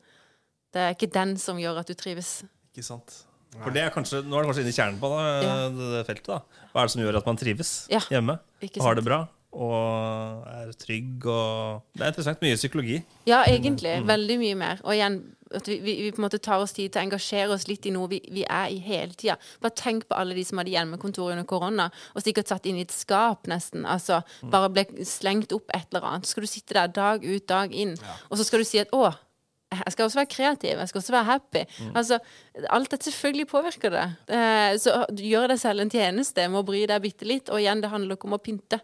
Det 0.74 0.82
er 0.82 0.94
ikke 0.94 1.14
den 1.14 1.38
som 1.38 1.58
gjør 1.58 1.80
at 1.80 1.88
du 1.88 1.94
trives. 1.96 2.44
Ikke 2.76 2.84
sant. 2.84 3.25
For 3.64 3.72
det 3.76 3.84
er 3.86 3.94
kanskje, 3.96 4.24
Nå 4.26 4.36
er 4.38 4.44
det 4.44 4.50
kanskje 4.52 4.66
inne 4.66 4.74
i 4.74 4.78
kjernen 4.80 5.00
på 5.02 5.10
det, 5.14 5.24
Ja. 5.46 5.56
det, 5.70 6.04
feltet. 6.08 6.28
da 6.28 6.40
Hva 6.74 6.82
er 6.82 6.86
det 6.90 6.92
som 6.92 7.02
gjør 7.02 7.18
at 7.22 7.26
man 7.26 7.38
trives 7.38 7.88
Ja, 7.90 8.00
hjemme? 8.12 8.40
Og 8.64 8.84
har 8.84 8.96
det 8.96 9.06
bra? 9.06 9.28
Og 9.56 10.44
er 10.52 10.74
trygg 10.76 11.26
og 11.32 11.84
Det 11.96 12.04
er 12.04 12.12
interessant. 12.12 12.42
Mye 12.44 12.58
psykologi. 12.60 13.04
Ja, 13.26 13.44
egentlig. 13.48 13.94
Veldig 14.06 14.38
mye 14.42 14.56
mer. 14.60 14.82
Og 14.84 14.92
igjen, 14.98 15.22
at 15.56 15.66
vi, 15.70 15.78
vi, 15.80 15.94
vi 16.04 16.12
på 16.12 16.20
en 16.20 16.26
måte 16.26 16.42
tar 16.44 16.60
oss 16.60 16.74
tid 16.76 16.92
til 16.92 17.00
å 17.00 17.06
engasjere 17.06 17.54
oss 17.56 17.68
litt 17.70 17.86
i 17.88 17.94
noe 17.96 18.10
vi, 18.12 18.20
vi 18.36 18.44
er 18.44 18.68
i 18.74 18.80
hele 18.84 19.14
tida. 19.16 19.38
Bare 19.64 19.72
tenk 19.78 20.10
på 20.10 20.18
alle 20.20 20.36
de 20.36 20.44
som 20.44 20.60
hadde 20.60 20.74
hjemmekontor 20.74 21.32
under 21.32 21.46
korona, 21.48 21.88
og 22.14 22.26
sikkert 22.26 22.52
satt 22.52 22.66
inn 22.68 22.82
i 22.82 22.84
et 22.84 22.92
skap 22.92 23.48
nesten. 23.48 23.86
Altså, 23.88 24.24
bare 24.44 24.70
ble 24.76 24.84
slengt 25.08 25.54
opp 25.56 25.72
et 25.74 25.88
eller 25.94 26.04
annet. 26.10 26.26
Så 26.28 26.36
skal 26.36 26.44
du 26.44 26.52
sitte 26.52 26.74
der 26.76 26.88
dag 26.92 27.24
ut, 27.24 27.48
dag 27.48 27.72
inn, 27.72 27.96
og 28.30 28.38
så 28.38 28.44
skal 28.44 28.60
du 28.60 28.68
si 28.68 28.82
at 28.84 28.92
å, 28.92 29.14
jeg 29.84 29.94
skal 29.96 30.06
også 30.08 30.20
være 30.22 30.32
kreativ, 30.36 30.78
jeg 30.82 30.88
skal 30.92 31.02
også 31.02 31.16
være 31.16 31.30
happy. 31.32 31.64
Altså, 31.96 32.20
alt 32.70 32.90
dette 32.94 33.10
selvfølgelig 33.12 33.48
påvirker 33.52 33.96
det. 33.96 34.06
Eh, 34.30 34.78
Så 34.82 34.94
gjør 35.16 35.48
deg 35.54 35.60
selv 35.60 35.82
en 35.86 35.90
tjeneste 35.94 36.48
med 36.50 36.62
å 36.62 36.66
bry 36.68 36.86
deg 36.90 37.02
bitte 37.02 37.26
litt. 37.28 37.50
Og 37.50 37.60
igjen, 37.60 37.82
det 37.84 37.90
handler 37.92 38.16
ikke 38.18 38.30
om 38.32 38.38
å 38.38 38.42
pynte. 38.44 38.80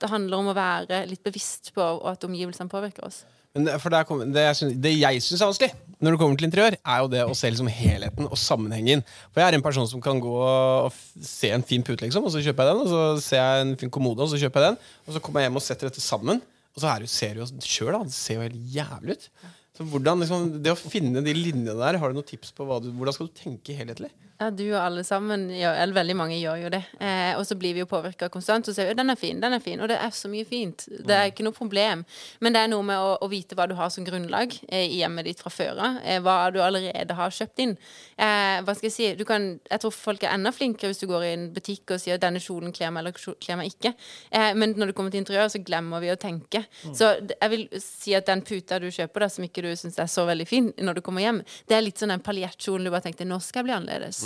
Det 0.00 0.10
handler 0.10 0.36
om 0.42 0.50
å 0.50 0.54
være 0.56 1.04
litt 1.08 1.22
bevisst 1.24 1.72
på 1.74 1.84
at 2.10 2.24
omgivelsene 2.26 2.68
påvirker 2.68 3.06
oss. 3.06 3.22
Men 3.54 3.68
det, 3.68 3.76
kommer- 4.08 4.26
det, 4.34 4.42
jeg 4.48 4.56
synes, 4.58 4.78
det 4.82 4.90
jeg 4.98 5.20
syns 5.22 5.40
er 5.40 5.46
vanskelig 5.46 5.72
når 6.02 6.10
det 6.10 6.18
kommer 6.18 6.36
til 6.40 6.48
interiør, 6.48 6.74
er 6.84 6.98
jo 7.00 7.06
det 7.12 7.20
å 7.22 7.34
se 7.38 7.48
liksom 7.52 7.68
helheten 7.70 8.26
og 8.26 8.34
sammenhengen. 8.36 9.04
For 9.32 9.40
jeg 9.40 9.46
er 9.52 9.56
en 9.56 9.62
person 9.62 9.86
som 9.88 10.02
kan 10.02 10.18
gå 10.20 10.32
og 10.42 10.92
se 11.22 11.52
en 11.54 11.62
fin 11.62 11.84
pute, 11.86 12.02
liksom, 12.02 12.26
og 12.26 12.32
så 12.34 12.42
kjøper 12.42 12.66
jeg 12.66 12.74
den. 12.74 12.82
Og 12.82 12.88
så 12.90 13.04
ser 13.22 13.38
jeg 13.38 13.62
en 13.68 13.76
fin 13.80 13.92
kommode, 13.94 14.20
og 14.26 14.28
så 14.28 14.40
kjøper 14.42 14.60
jeg 14.60 14.74
den. 14.74 14.80
Og 15.06 15.14
så 15.14 15.22
kommer 15.22 15.40
jeg 15.40 15.48
hjem 15.48 15.60
og 15.60 15.64
setter 15.64 15.88
dette 15.88 16.02
sammen. 16.02 16.42
Og 16.74 16.82
så 16.82 16.90
er 16.90 17.04
det, 17.06 17.08
ser 17.14 17.38
du 17.38 17.44
jo 17.44 17.46
sjøl. 17.62 17.94
Det 18.04 18.12
ser 18.18 18.34
jo 18.40 18.44
helt 18.48 18.58
jævlig 18.74 19.14
ut. 19.16 19.30
Så 19.74 19.86
hvordan, 19.90 20.22
liksom, 20.22 20.50
Det 20.62 20.70
å 20.70 20.78
finne 20.78 21.22
de 21.24 21.34
linjene 21.34 21.74
der, 21.74 21.98
har 21.98 22.10
du 22.10 22.18
noen 22.18 22.28
tips 22.28 22.54
på 22.54 22.66
du, 22.84 22.92
hvordan 22.94 23.16
skal 23.16 23.30
du 23.30 23.34
tenke 23.38 23.74
helhetlig? 23.74 24.12
Ja, 24.40 24.48
du 24.50 24.64
og 24.72 24.80
alle 24.80 25.04
sammen, 25.06 25.44
gjør, 25.54 25.76
eller 25.78 25.94
veldig 25.94 26.14
mange 26.18 26.36
gjør 26.40 26.64
jo 26.64 26.70
det. 26.74 26.80
Eh, 26.98 27.36
og 27.38 27.44
så 27.46 27.54
blir 27.58 27.76
vi 27.76 27.84
jo 27.84 27.86
påvirka 27.86 28.26
konstant. 28.34 28.66
Og 28.66 28.74
så 28.74 28.80
sier 28.80 28.88
vi 28.90 28.96
den 28.98 29.12
er 29.12 29.18
fin, 29.18 29.38
den 29.40 29.54
er 29.54 29.62
fin. 29.62 29.78
Og 29.78 29.86
det 29.90 29.98
er 30.02 30.10
så 30.10 30.26
mye 30.30 30.46
fint. 30.48 30.88
Det 30.90 31.14
er 31.14 31.30
ikke 31.30 31.44
noe 31.46 31.54
problem. 31.54 32.02
Men 32.42 32.56
det 32.56 32.64
er 32.64 32.72
noe 32.72 32.82
med 32.86 32.98
å, 32.98 33.12
å 33.22 33.28
vite 33.30 33.54
hva 33.54 33.68
du 33.70 33.76
har 33.78 33.92
som 33.94 34.06
grunnlag 34.06 34.56
eh, 34.66 34.88
i 34.88 34.98
hjemmet 34.98 35.28
ditt 35.28 35.42
fra 35.44 35.52
før 35.54 35.78
av. 35.78 36.00
Eh, 36.02 36.18
hva 36.24 36.50
du 36.50 36.58
allerede 36.64 37.14
har 37.14 37.36
kjøpt 37.36 37.62
inn. 37.62 37.76
Eh, 38.18 38.58
hva 38.66 38.74
skal 38.74 38.88
jeg 38.90 38.96
si? 38.96 39.12
Du 39.20 39.22
kan, 39.28 39.46
jeg 39.70 39.84
tror 39.84 39.94
folk 39.94 40.26
er 40.26 40.34
enda 40.34 40.50
flinkere 40.54 40.90
hvis 40.90 41.04
du 41.04 41.06
går 41.12 41.28
i 41.28 41.32
en 41.36 41.46
butikk 41.54 41.94
og 41.94 42.02
sier 42.02 42.18
'denne 42.18 42.42
kjolen 42.42 42.74
kler 42.74 42.90
meg', 42.90 43.04
eller 43.06 43.14
'kler 43.14 43.60
meg 43.62 43.70
ikke'. 43.70 43.94
Eh, 44.34 44.50
men 44.58 44.74
når 44.74 44.90
det 44.90 44.96
kommer 44.98 45.14
til 45.14 45.22
interiør, 45.22 45.46
så 45.54 45.62
glemmer 45.62 46.02
vi 46.02 46.10
å 46.10 46.18
tenke. 46.18 46.64
Så 46.90 47.14
jeg 47.30 47.50
vil 47.54 47.68
si 47.78 48.18
at 48.18 48.26
den 48.26 48.42
puta 48.42 48.82
du 48.82 48.90
kjøper, 48.90 49.20
da, 49.20 49.28
som 49.30 49.46
ikke 49.46 49.62
du 49.62 49.70
syns 49.78 49.98
er 49.98 50.10
så 50.10 50.26
veldig 50.26 50.48
fin 50.48 50.72
når 50.82 50.98
du 50.98 51.00
kommer 51.06 51.22
hjem, 51.22 51.44
det 51.68 51.78
er 51.78 51.86
litt 51.86 52.02
sånn 52.02 52.10
den 52.10 52.20
paljettkjolen 52.24 52.84
du 52.84 52.90
bare 52.90 53.06
tenkte 53.06 53.24
'nå 53.24 53.38
skal 53.40 53.62
jeg 53.62 53.70
bli 53.70 53.78
annerledes'. 53.78 54.23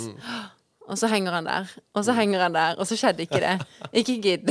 Og 0.89 0.97
så 0.97 1.05
henger 1.11 1.35
han 1.37 1.45
der, 1.45 1.69
og 1.93 2.05
så 2.05 2.15
henger 2.17 2.41
han 2.41 2.55
der, 2.55 2.79
og 2.81 2.87
så 2.89 2.95
skjedde 2.97 3.21
ikke 3.27 3.41
det. 3.43 3.55
Ikke 4.01 4.15
gidd. 4.23 4.47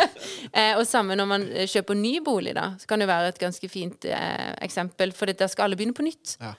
eh, 0.58 0.72
og 0.78 0.86
samme 0.88 1.16
når 1.16 1.28
man 1.28 1.44
eh, 1.52 1.68
kjøper 1.68 1.98
ny 1.98 2.14
bolig, 2.24 2.54
da. 2.56 2.70
Så 2.80 2.88
kan 2.88 3.02
det 3.02 3.08
være 3.10 3.34
et 3.34 3.40
ganske 3.40 3.68
fint 3.68 4.06
eh, 4.08 4.54
eksempel. 4.64 5.12
For 5.12 5.28
da 5.28 5.48
skal 5.50 5.68
alle 5.68 5.76
begynne 5.76 5.96
på 5.96 6.06
nytt. 6.06 6.38
Ja. 6.40 6.54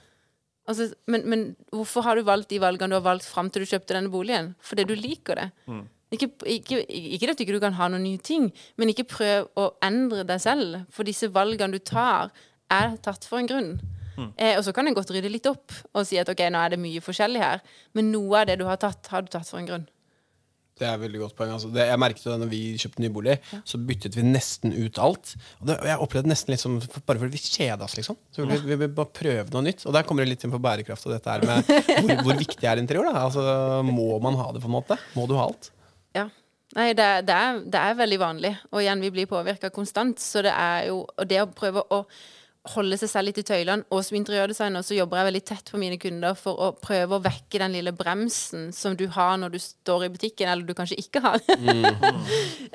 Altså, 0.66 0.88
men, 1.10 1.26
men 1.30 1.44
hvorfor 1.74 2.06
har 2.06 2.18
du 2.18 2.22
valgt 2.26 2.50
de 2.50 2.62
valgene 2.62 2.94
du 2.94 2.98
har 3.00 3.06
valgt 3.06 3.26
fram 3.26 3.50
til 3.50 3.62
du 3.62 3.70
kjøpte 3.70 3.98
denne 3.98 4.10
boligen? 4.14 4.54
Fordi 4.62 4.86
du 4.86 4.94
liker 4.94 5.42
det. 5.42 5.50
Ikke, 6.14 6.30
ikke, 6.46 6.84
ikke 6.86 7.30
at 7.30 7.38
du 7.38 7.42
ikke 7.42 7.60
kan 7.62 7.74
ha 7.74 7.90
noen 7.90 8.06
nye 8.06 8.22
ting, 8.22 8.52
men 8.78 8.90
ikke 8.92 9.08
prøv 9.10 9.48
å 9.58 9.72
endre 9.82 10.22
deg 10.26 10.42
selv. 10.42 10.84
For 10.94 11.06
disse 11.06 11.32
valgene 11.34 11.74
du 11.74 11.82
tar, 11.82 12.30
er 12.70 12.94
tatt 13.02 13.26
for 13.26 13.42
en 13.42 13.50
grunn. 13.50 13.72
Eh, 14.36 14.54
og 14.56 14.64
så 14.66 14.72
kan 14.76 14.88
en 14.88 14.96
godt 14.96 15.12
rydde 15.14 15.32
litt 15.32 15.46
opp 15.50 15.74
og 15.92 16.06
si 16.08 16.18
at 16.20 16.30
ok, 16.32 16.46
nå 16.52 16.62
er 16.62 16.74
det 16.74 16.80
mye 16.82 17.02
forskjellig 17.04 17.42
her. 17.42 17.62
Men 17.96 18.10
noe 18.14 18.42
av 18.42 18.48
det 18.50 18.58
du 18.60 18.66
har 18.68 18.80
tatt, 18.80 19.12
har 19.12 19.26
du 19.26 19.30
tatt 19.32 19.48
for 19.48 19.60
en 19.60 19.68
grunn. 19.68 19.86
Det 20.76 20.84
er 20.84 20.98
veldig 21.00 21.20
godt 21.22 21.36
poeng. 21.38 21.54
Altså. 21.54 21.70
Det, 21.72 21.86
jeg 21.88 22.00
merket 22.02 22.26
det 22.26 22.34
når 22.42 22.50
vi 22.50 22.58
kjøpte 22.76 23.00
ny 23.00 23.08
bolig, 23.12 23.36
så 23.64 23.78
byttet 23.80 24.16
vi 24.18 24.24
nesten 24.26 24.74
ut 24.76 24.98
alt. 25.00 25.30
Og 25.62 25.70
det, 25.70 25.76
og 25.80 25.88
jeg 25.88 26.02
opplevde 26.04 26.28
nesten 26.28 26.52
litt 26.52 26.60
som 26.60 26.74
bare 26.76 27.22
fordi 27.22 27.32
vi 27.32 27.40
kjeda 27.40 27.86
oss, 27.86 27.94
liksom. 27.96 28.18
Så 28.28 28.44
vi, 28.44 28.58
vi, 28.60 28.76
vi 28.82 28.88
bare 28.98 29.08
prøve 29.16 29.46
noe 29.54 29.64
nytt. 29.64 29.86
Og 29.88 29.96
der 29.96 30.04
kommer 30.04 30.26
det 30.26 30.34
litt 30.34 30.44
inn 30.44 30.52
på 30.52 30.60
bærekraft 30.60 31.08
og 31.08 31.14
dette 31.14 31.32
her 31.32 31.46
med 31.48 31.70
hvor, 31.70 32.12
hvor 32.26 32.40
viktig 32.42 32.68
er 32.68 32.82
interiør. 32.82 33.08
Da? 33.08 33.24
Altså, 33.24 33.46
må 33.88 34.10
man 34.20 34.36
ha 34.42 34.50
det, 34.52 34.60
på 34.60 34.68
en 34.68 34.76
måte? 34.76 35.00
Må 35.16 35.24
du 35.30 35.32
ha 35.40 35.48
alt? 35.48 35.70
Ja. 36.16 36.28
Nei, 36.76 36.90
det, 36.98 37.08
det, 37.24 37.40
er, 37.40 37.64
det 37.72 37.80
er 37.80 38.00
veldig 38.02 38.20
vanlig. 38.20 38.52
Og 38.74 38.82
igjen, 38.84 39.00
vi 39.06 39.14
blir 39.16 39.32
påvirka 39.32 39.72
konstant. 39.72 40.20
Så 40.20 40.44
det 40.44 40.52
er 40.52 40.90
jo 40.90 41.06
Og 41.08 41.24
det 41.30 41.40
å 41.40 41.48
prøve 41.56 41.88
å 41.88 42.04
holde 42.72 42.98
seg 43.00 43.10
selv 43.10 43.30
litt 43.30 43.40
i 43.40 43.46
tøylene. 43.46 43.86
Og 43.94 44.02
som 44.06 44.18
interiørdesigner 44.18 44.84
så 44.86 44.96
jobber 44.96 45.20
jeg 45.20 45.28
veldig 45.30 45.42
tett 45.50 45.72
på 45.72 45.80
mine 45.80 45.98
kunder 46.00 46.36
for 46.38 46.62
å 46.62 46.70
prøve 46.80 47.18
å 47.18 47.22
vekke 47.24 47.60
den 47.62 47.76
lille 47.78 47.94
bremsen 47.96 48.68
som 48.76 48.96
du 48.98 49.06
har 49.14 49.36
når 49.40 49.54
du 49.56 49.60
står 49.62 50.06
i 50.06 50.10
butikken, 50.14 50.50
eller 50.50 50.66
du 50.66 50.74
kanskje 50.76 51.00
ikke 51.02 51.24
har. 51.24 51.40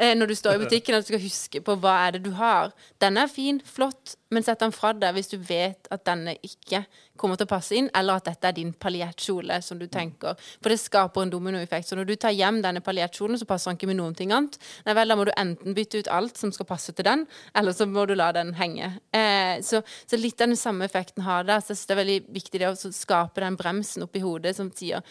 Eh, 0.01 0.13
når 0.15 0.31
du 0.31 0.35
står 0.37 0.55
i 0.55 0.61
butikken, 0.63 0.95
at 0.95 1.03
du 1.03 1.11
skal 1.11 1.21
huske 1.21 1.59
på 1.65 1.75
hva 1.81 1.93
er 2.07 2.15
det 2.15 2.21
du 2.25 2.31
har. 2.37 2.71
Denne 3.03 3.25
er 3.25 3.29
fin, 3.29 3.59
flott, 3.65 4.15
men 4.31 4.45
sett 4.45 4.61
den 4.63 4.71
fra 4.71 4.93
deg 4.95 5.15
hvis 5.15 5.31
du 5.33 5.37
vet 5.37 5.89
at 5.91 6.05
denne 6.07 6.37
ikke 6.45 6.83
kommer 7.19 7.37
til 7.37 7.47
å 7.47 7.51
passe 7.51 7.75
inn, 7.77 7.89
eller 7.97 8.21
at 8.21 8.29
dette 8.29 8.47
er 8.47 8.55
din 8.57 8.71
paljettkjole 8.73 9.59
som 9.63 9.79
du 9.79 9.85
tenker. 9.91 10.39
For 10.61 10.71
det 10.71 10.79
skaper 10.81 11.25
en 11.25 11.33
dominoeffekt. 11.33 11.89
Så 11.89 11.97
når 11.99 12.07
du 12.09 12.15
tar 12.15 12.33
hjem 12.35 12.61
denne 12.63 12.83
paljettkjolen, 12.85 13.37
så 13.37 13.47
passer 13.49 13.71
den 13.71 13.79
ikke 13.79 13.91
med 13.91 13.99
noen 13.99 14.15
ting 14.17 14.31
annet. 14.33 14.55
Nei 14.87 14.95
vel, 14.97 15.11
da 15.11 15.17
må 15.19 15.27
du 15.27 15.33
enten 15.35 15.75
bytte 15.77 16.01
ut 16.01 16.11
alt 16.11 16.39
som 16.39 16.53
skal 16.55 16.69
passe 16.69 16.95
til 16.95 17.07
den, 17.07 17.25
eller 17.57 17.75
så 17.75 17.89
må 17.89 18.07
du 18.09 18.15
la 18.15 18.31
den 18.35 18.55
henge. 18.57 18.93
Eh, 19.13 19.59
så, 19.67 19.83
så 20.07 20.19
litt 20.19 20.39
den 20.41 20.55
samme 20.59 20.87
effekten 20.87 21.27
har 21.27 21.45
det. 21.47 21.59
Så 21.61 21.75
jeg 21.75 21.81
synes 21.81 21.91
det 21.91 21.97
er 21.97 22.01
veldig 22.03 22.21
viktig 22.39 22.63
det 22.63 22.71
å 22.71 22.95
skape 23.01 23.43
den 23.43 23.59
bremsen 23.59 24.07
oppi 24.07 24.23
hodet 24.23 24.55
som 24.57 24.71
sier 24.75 25.03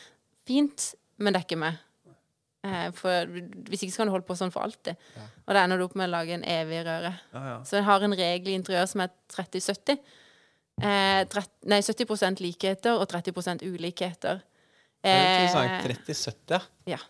fint, 0.49 0.93
men 1.21 1.35
det 1.35 1.43
er 1.43 1.49
ikke 1.51 1.61
meg. 1.61 1.79
Eh, 2.61 2.89
for 2.93 3.31
hvis 3.71 3.87
ikke 3.87 3.95
så 3.95 4.03
kan 4.03 4.11
du 4.11 4.15
holde 4.15 4.29
på 4.29 4.37
sånn 4.37 4.53
for 4.53 4.67
alltid. 4.67 4.99
Og 5.47 5.55
da 5.57 5.63
ender 5.65 5.81
du 5.81 5.87
opp 5.87 5.97
med 5.97 6.11
å 6.11 6.13
lage 6.13 6.37
en 6.37 6.45
evig 6.45 6.83
røre. 6.85 7.15
Ja, 7.33 7.45
ja. 7.55 7.55
Så 7.65 7.79
jeg 7.79 7.87
har 7.89 8.05
en 8.05 8.17
regel 8.19 8.53
i 8.53 8.59
interiør 8.59 8.89
som 8.91 9.05
er 9.05 9.15
30-70. 9.33 10.03
Eh, 10.81 11.41
nei, 11.69 11.81
70% 11.85 12.45
likheter 12.45 13.01
og 13.01 13.09
30% 13.11 13.65
ulikheter. 13.65 14.45
Er 15.01 15.25
interessant. 15.25 15.89
Eh, 15.89 15.97
30-70, 16.05 16.55
ja. 16.57 16.97
ja. 16.97 17.01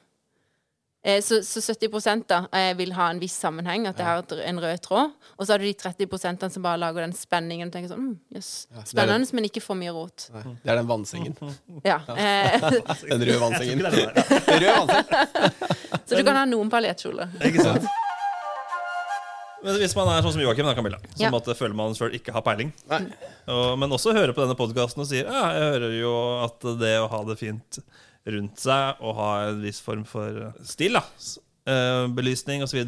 Eh, 1.02 1.22
så, 1.24 1.42
så 1.42 1.60
70 1.64 2.24
da 2.28 2.42
eh, 2.52 2.74
vil 2.76 2.92
ha 2.92 3.06
en 3.10 3.20
viss 3.22 3.36
sammenheng, 3.40 3.86
at 3.88 3.96
det 3.96 4.04
har 4.04 4.20
en 4.44 4.60
rød 4.60 4.80
tråd. 4.84 5.14
Og 5.38 5.46
så 5.46 5.54
har 5.54 5.62
du 5.62 5.64
de 5.64 5.72
30% 5.72 6.48
som 6.52 6.62
bare 6.62 6.76
lager 6.76 7.00
den 7.06 7.14
spenningen 7.16 7.70
og 7.70 7.72
tenker 7.72 7.94
sånn 7.94 8.10
mm, 8.10 8.18
yes. 8.36 8.50
Spennende, 8.84 9.30
men 9.32 9.48
ikke 9.48 9.62
for 9.64 9.78
mye 9.80 9.94
rot. 9.96 10.28
Nei, 10.34 10.44
Det 10.60 10.74
er 10.74 10.82
den 10.82 10.90
vannsengen. 10.90 11.38
Ja. 11.90 12.02
Eh, 12.12 12.60
Den 12.60 12.76
røde. 12.76 13.00
Den 13.08 13.24
røde 13.24 13.40
vannsengen. 13.40 13.80
så 16.04 16.20
du 16.20 16.24
kan 16.26 16.36
ha 16.36 16.44
noen 16.48 16.72
paljettkjoler. 16.72 17.32
Ikke 17.48 17.64
sant? 17.64 17.88
Men 19.60 19.76
hvis 19.76 19.92
man 19.96 20.08
er 20.08 20.22
sånn 20.24 20.32
som 20.36 20.40
Joakim, 20.40 20.64
da, 20.68 20.72
Camilla, 20.76 21.00
som 21.12 21.20
Ja. 21.20 21.30
at 21.36 21.48
føler 21.56 21.76
man 21.76 21.96
sjøl 21.96 22.14
ikke 22.16 22.32
har 22.32 22.44
peiling, 22.44 22.70
og, 22.90 23.78
men 23.80 23.92
også 23.92 24.14
hører 24.16 24.32
på 24.36 24.40
denne 24.44 24.56
podkasten 24.56 25.04
og 25.04 25.08
sier 25.10 25.28
ja, 25.28 25.50
jeg 25.56 25.74
hører 25.74 25.96
jo 25.98 26.14
at 26.46 26.68
det 26.80 26.94
å 27.00 27.08
ha 27.12 27.20
det 27.28 27.36
fint 27.40 27.80
rundt 28.28 28.60
seg 28.60 29.00
og 29.00 29.16
ha 29.18 29.30
en 29.48 29.62
viss 29.64 29.80
form 29.84 30.04
for 30.08 30.50
stil, 30.66 30.98
da, 30.98 31.04
eh, 31.70 32.06
belysning 32.16 32.64
osv., 32.66 32.82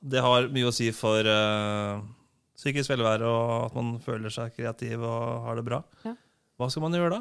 det 0.00 0.22
har 0.24 0.48
mye 0.48 0.70
å 0.70 0.72
si 0.72 0.88
for 0.96 1.26
eh, 1.28 2.00
psykisk 2.56 2.92
velvære 2.92 3.28
og 3.28 3.66
at 3.66 3.76
man 3.76 3.98
føler 4.00 4.32
seg 4.32 4.54
kreativ 4.56 5.04
og 5.04 5.44
har 5.44 5.60
det 5.60 5.66
bra. 5.66 5.82
Ja. 6.06 6.14
Hva 6.60 6.70
skal 6.72 6.86
man 6.86 6.96
gjøre 6.96 7.18
da? 7.18 7.20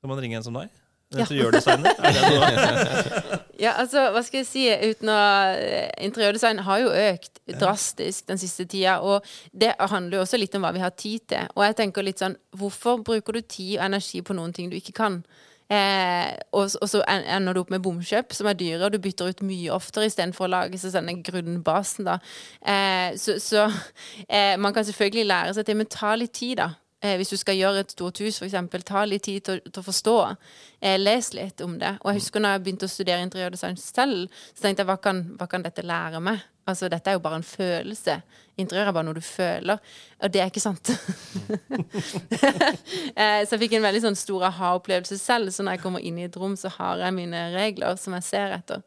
Skal 0.00 0.10
man 0.10 0.20
ringe 0.22 0.40
en 0.40 0.46
som 0.46 0.58
deg? 0.58 0.74
Interiørdesigner? 1.14 1.94
Er? 2.02 3.42
Ja, 3.56 3.70
altså, 3.80 4.02
hva 4.12 4.20
skal 4.20 4.42
jeg 4.42 4.46
si 4.50 4.62
uten 4.68 5.08
å 5.08 5.16
eh, 5.56 5.88
Interiørdesign 6.04 6.58
har 6.66 6.82
jo 6.82 6.90
økt 6.92 7.38
drastisk 7.56 8.26
den 8.28 8.40
siste 8.42 8.66
tida, 8.68 8.98
og 9.00 9.24
det 9.56 9.70
handler 9.80 10.18
jo 10.18 10.24
også 10.26 10.36
litt 10.36 10.58
om 10.58 10.66
hva 10.66 10.74
vi 10.76 10.82
har 10.82 10.92
tid 10.92 11.24
til. 11.32 11.48
Og 11.56 11.64
jeg 11.64 11.78
tenker 11.78 12.04
litt 12.04 12.20
sånn, 12.20 12.36
hvorfor 12.52 13.00
bruker 13.06 13.38
du 13.38 13.40
tid 13.40 13.78
og 13.78 13.86
energi 13.86 14.20
på 14.20 14.36
noen 14.36 14.52
ting 14.52 14.68
du 14.68 14.76
ikke 14.76 14.92
kan? 14.98 15.22
Eh, 15.66 16.30
og, 16.54 16.70
og 16.80 16.88
så 16.90 17.02
ender 17.10 17.56
du 17.56 17.62
opp 17.64 17.72
med 17.74 17.82
bomkjøp, 17.82 18.34
som 18.36 18.46
er 18.50 18.58
dyre, 18.58 18.84
og 18.86 18.94
du 18.94 19.00
bytter 19.02 19.32
ut 19.32 19.44
mye 19.46 19.74
oftere 19.74 20.06
istedenfor 20.06 20.46
å 20.46 20.52
lage 20.52 20.78
seg 20.78 20.94
denne 20.94 21.18
grunnbasen, 21.26 22.06
da. 22.06 22.18
Eh, 22.62 23.16
så 23.18 23.38
så 23.42 23.66
eh, 24.28 24.54
man 24.62 24.74
kan 24.76 24.86
selvfølgelig 24.86 25.26
lære 25.26 25.56
seg 25.58 25.66
til, 25.66 25.80
men 25.80 25.90
ta 25.90 26.14
litt 26.18 26.36
tid, 26.38 26.62
da. 26.62 26.70
Eh, 27.04 27.18
hvis 27.20 27.28
du 27.28 27.36
skal 27.36 27.58
gjøre 27.58 27.82
et 27.84 27.92
stort 27.92 28.18
hus, 28.24 28.38
eksempel, 28.42 28.84
ta 28.86 29.02
litt 29.04 29.26
tid 29.26 29.44
til, 29.44 29.58
til 29.68 29.82
å 29.82 29.84
forstå. 29.84 30.16
Eh, 30.80 30.96
les 30.96 31.28
litt 31.36 31.60
om 31.60 31.74
det. 31.80 31.92
Og 32.00 32.10
jeg 32.10 32.22
husker 32.22 32.40
når 32.40 32.56
jeg 32.56 32.62
begynte 32.64 32.88
å 32.88 32.92
studere 32.92 33.26
interiørdesign 33.26 33.76
selv, 33.80 34.32
så 34.54 34.64
tenkte 34.64 34.82
jeg 34.82 34.88
hva 34.88 34.96
kan, 35.04 35.20
hva 35.36 35.48
kan 35.50 35.66
dette 35.66 35.84
lære 35.84 36.22
meg? 36.24 36.40
Altså, 36.66 36.88
dette 36.90 37.12
er 37.12 37.18
jo 37.18 37.22
bare 37.22 37.38
en 37.38 37.46
følelse. 37.46 38.16
Interiør 38.58 38.88
er 38.88 38.96
bare 38.96 39.06
noe 39.06 39.18
du 39.18 39.22
føler. 39.22 39.92
Og 40.24 40.32
det 40.34 40.40
er 40.42 40.50
ikke 40.50 40.64
sant. 40.64 40.90
eh, 43.20 43.44
så 43.44 43.54
jeg 43.54 43.62
fikk 43.66 43.76
en 43.76 43.86
veldig 43.86 44.02
sånn 44.08 44.18
stor 44.18 44.48
aha-opplevelse 44.48 45.20
selv. 45.20 45.52
Så 45.54 45.62
når 45.62 45.76
jeg 45.76 45.84
kommer 45.84 46.02
inn 46.02 46.18
i 46.18 46.26
et 46.26 46.40
rom, 46.40 46.56
så 46.58 46.72
har 46.80 47.04
jeg 47.04 47.18
mine 47.20 47.44
regler 47.54 48.00
som 48.00 48.16
jeg 48.18 48.26
ser 48.26 48.56
etter. 48.56 48.82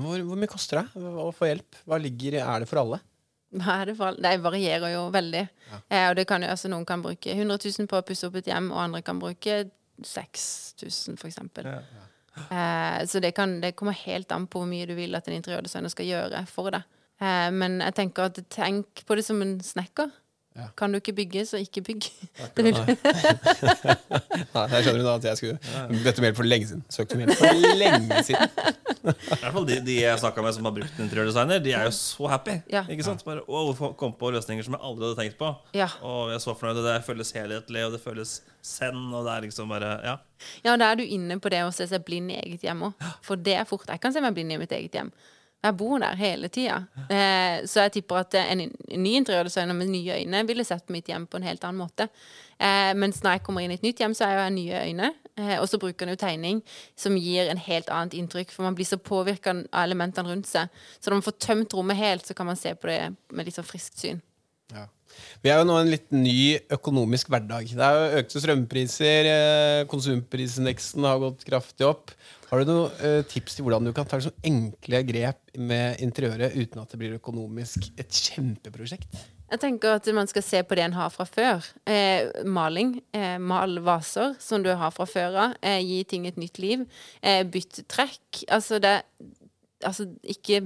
Hvor, 0.00 0.16
hvor 0.24 0.40
mye 0.40 0.50
koster 0.50 0.80
det 0.80 0.88
å 0.96 1.28
få 1.36 1.52
hjelp? 1.52 1.84
Hva 1.84 2.00
ligger, 2.00 2.40
er 2.40 2.64
det 2.64 2.72
for 2.72 2.82
alle? 2.82 3.02
Det 3.52 4.36
varierer 4.40 4.94
jo 4.94 5.06
veldig. 5.12 5.42
Eh, 5.88 6.06
og 6.08 6.16
det 6.16 6.24
kan 6.28 6.44
altså, 6.46 6.70
noen 6.72 6.86
kan 6.88 7.02
bruke 7.04 7.34
100 7.34 7.58
000 7.60 7.90
på 7.90 8.00
å 8.00 8.06
pusse 8.06 8.28
opp 8.28 8.38
et 8.40 8.48
hjem, 8.48 8.70
og 8.72 8.80
andre 8.86 9.02
kan 9.04 9.20
bruke 9.20 9.64
6000, 10.02 11.18
for 11.20 11.28
eksempel. 11.28 11.68
Ja. 11.68 11.82
Eh, 12.32 13.06
så 13.06 13.20
det, 13.20 13.34
kan, 13.36 13.60
det 13.60 13.74
kommer 13.76 13.96
helt 14.06 14.32
an 14.32 14.46
på 14.48 14.62
hvor 14.62 14.70
mye 14.70 14.88
du 14.88 14.94
vil 14.96 15.14
at 15.14 15.28
en 15.28 15.36
interiørdesigner 15.36 15.92
skal 15.92 16.08
gjøre 16.08 16.44
for 16.48 16.72
deg. 16.72 16.88
Eh, 17.22 17.48
men 17.54 17.80
jeg 17.84 17.96
tenker 17.98 18.30
at 18.30 18.40
tenk 18.52 19.04
på 19.06 19.18
det 19.18 19.26
som 19.26 19.42
en 19.44 19.58
snekker. 19.62 20.10
Ja. 20.52 20.66
Kan 20.76 20.92
du 20.92 20.98
ikke 21.00 21.14
bygge, 21.16 21.46
så 21.48 21.56
ikke 21.62 21.80
bygg. 21.86 22.06
Det 22.56 22.64
vil, 22.66 22.76
Nei, 24.52 24.64
jeg 24.68 24.84
skjønner 24.84 25.04
da 25.06 25.14
at 25.16 25.26
jeg 25.30 25.38
skulle 25.40 26.02
bedt 26.04 26.18
om 26.20 26.26
hjelp 26.26 26.38
for 26.38 26.48
lenge 26.48 26.68
siden. 26.68 26.82
Søkt 26.92 27.14
om 27.16 27.22
hjelp 27.22 27.38
for 27.40 27.76
lenge 27.80 28.18
siden. 28.26 28.52
I 29.02 29.14
hvert 29.40 29.54
fall 29.56 29.66
de, 29.70 29.78
de 29.86 29.96
jeg 29.96 30.20
snakka 30.20 30.44
med 30.44 30.56
som 30.56 30.68
har 30.68 30.74
brukt 30.76 30.98
en 30.98 31.06
interiørdesigner, 31.06 31.62
de 31.64 31.72
er 31.78 31.88
jo 31.88 31.94
så 31.96 32.28
happy. 32.34 32.58
Ja. 32.72 32.84
Ikke 32.92 33.06
sant? 33.06 33.24
Bare, 33.26 33.42
å, 33.48 33.92
kom 33.98 34.12
på 34.20 34.32
løsninger 34.36 34.66
som 34.66 34.76
jeg 34.76 34.84
aldri 34.90 35.08
hadde 35.08 35.20
tenkt 35.22 35.38
på. 35.40 35.50
Ja. 35.78 35.88
Og 36.04 36.30
jeg 36.30 36.38
er 36.38 36.44
så 36.44 36.54
fornøyd, 36.58 36.82
og 36.82 36.88
det 36.90 36.98
føles 37.08 37.32
helhetlig, 37.36 37.86
og 37.88 37.96
det 37.96 38.02
føles 38.04 38.36
send, 38.62 39.08
og 39.10 39.26
det 39.26 39.36
er 39.38 39.46
liksom 39.48 39.72
bare 39.72 39.92
Ja. 40.04 40.16
ja, 40.66 40.76
da 40.76 40.92
er 40.92 41.00
du 41.00 41.06
inne 41.06 41.40
på 41.42 41.50
det 41.52 41.64
å 41.64 41.72
se 41.74 41.88
seg 41.90 42.04
blind 42.06 42.30
i 42.34 42.38
eget 42.44 42.68
hjem 42.68 42.90
òg. 42.90 43.06
For 43.24 43.40
det 43.40 43.56
er 43.62 43.68
fort. 43.68 43.88
Jeg 43.88 44.04
kan 44.04 44.14
se 44.14 44.22
meg 44.22 44.36
blind 44.36 44.52
i 44.54 44.60
mitt 44.60 44.74
eget 44.76 45.00
hjem. 45.00 45.10
Jeg 45.62 45.76
bor 45.78 46.00
der 46.02 46.18
hele 46.18 46.48
tida. 46.50 46.80
Eh, 47.06 47.62
så 47.70 47.84
jeg 47.84 47.92
tipper 47.98 48.24
at 48.24 48.34
en, 48.40 48.64
ny 48.98 49.12
interiørdesigner 49.20 49.76
med 49.78 49.92
nye 49.92 50.16
øyne 50.18 50.40
ville 50.48 50.64
sett 50.66 50.90
mitt 50.90 51.06
hjem 51.06 51.28
på 51.30 51.38
en 51.38 51.46
helt 51.46 51.62
annen 51.62 51.78
måte. 51.84 52.08
Eh, 52.58 52.90
mens 52.98 53.20
når 53.22 53.36
jeg 53.36 53.44
kommer 53.46 53.62
inn 53.62 53.74
i 53.74 53.78
et 53.78 53.86
nytt 53.86 54.02
hjem, 54.02 54.16
så 54.18 54.26
er 54.26 54.40
jeg 54.40 54.56
nye 54.56 54.80
øyne. 54.88 55.12
Eh, 55.38 55.54
og 55.60 55.68
så 55.70 55.78
bruker 55.78 56.08
en 56.08 56.16
jo 56.16 56.18
tegning 56.18 56.64
som 56.98 57.14
gir 57.14 57.46
en 57.46 57.62
helt 57.62 57.94
annet 57.94 58.18
inntrykk, 58.18 58.50
for 58.50 58.66
man 58.66 58.74
blir 58.74 58.90
så 58.90 58.98
påvirka 58.98 59.54
av 59.54 59.84
elementene 59.84 60.34
rundt 60.34 60.50
seg. 60.50 60.82
Så 60.98 61.10
når 61.10 61.20
man 61.20 61.28
får 61.28 61.38
tømt 61.46 61.78
rommet 61.78 62.00
helt, 62.02 62.26
så 62.26 62.34
kan 62.34 62.50
man 62.50 62.58
se 62.58 62.74
på 62.74 62.90
det 62.90 63.00
med 63.30 63.46
litt 63.46 63.60
sånn 63.60 63.68
friskt 63.68 64.02
syn. 64.02 64.22
Ja. 64.72 64.88
Vi 65.42 65.50
er 65.52 65.60
jo 65.60 65.66
nå 65.68 65.76
en 65.76 65.90
litt 65.90 66.08
ny 66.14 66.56
økonomisk 66.72 67.32
hverdag. 67.32 67.68
Det 67.68 67.84
er 67.84 67.98
jo 67.98 68.22
økte 68.22 68.42
strømpriser, 68.42 69.28
eh, 69.28 69.82
konsumprisindeksen 69.90 71.04
har 71.08 71.20
gått 71.22 71.44
kraftig 71.48 71.88
opp. 71.88 72.14
Har 72.48 72.62
du 72.62 72.68
noen 72.68 73.04
eh, 73.04 73.20
tips 73.28 73.56
til 73.56 73.66
hvordan 73.66 73.88
du 73.88 73.92
kan 73.96 74.08
ta 74.08 74.20
liksom, 74.20 74.34
enkle 74.44 75.02
grep 75.08 75.54
med 75.56 76.00
interiøret 76.04 76.56
uten 76.56 76.82
at 76.82 76.92
det 76.92 77.00
blir 77.00 77.18
økonomisk 77.18 77.90
et 78.00 78.12
kjempeprosjekt? 78.12 79.20
Jeg 79.52 79.60
tenker 79.60 79.98
at 79.98 80.06
man 80.16 80.28
skal 80.30 80.44
se 80.46 80.62
på 80.64 80.76
det 80.78 80.86
en 80.86 80.94
har 80.96 81.10
fra 81.12 81.26
før. 81.28 81.66
Eh, 81.84 82.44
maling. 82.48 82.94
Eh, 83.12 83.36
mal 83.36 83.76
vaser 83.84 84.32
som 84.40 84.64
du 84.64 84.70
har 84.72 84.94
fra 84.96 85.04
før 85.04 85.36
av. 85.42 85.56
Eh, 85.60 85.80
gi 85.84 85.98
ting 86.08 86.24
et 86.28 86.38
nytt 86.40 86.60
liv. 86.62 86.86
Eh, 87.20 87.42
bytt 87.44 87.82
trekk. 87.84 88.46
Altså 88.48 88.80
det 88.80 89.02
Altså 89.88 90.06
ikke 90.22 90.60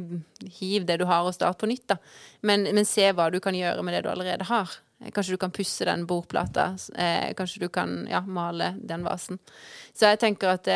hiv 0.59 0.87
det 0.88 0.98
du 1.00 1.07
har 1.09 1.26
og 1.26 1.35
start 1.37 1.59
på 1.61 1.68
nytt, 1.70 1.87
da. 1.92 1.96
Men, 2.46 2.68
men, 2.70 2.88
se 2.88 3.09
hva 3.12 3.31
du 3.33 3.40
kan 3.42 3.57
gjøre 3.57 3.85
med 3.87 3.96
det 3.96 4.05
du 4.07 4.11
allerede 4.12 4.48
har. 4.48 4.76
Eh, 5.02 5.11
kanskje 5.14 5.37
du 5.37 5.42
kan 5.42 5.55
pusse 5.55 5.88
den 5.88 6.07
bordplata. 6.09 6.72
Eh, 6.94 7.33
kanskje 7.38 7.66
du 7.66 7.68
kan 7.72 7.98
ja, 8.11 8.20
male 8.20 8.74
den 8.79 9.07
vasen. 9.07 9.40
Så 9.96 10.12
jeg 10.12 10.22
tenker 10.22 10.57
at 10.57 10.70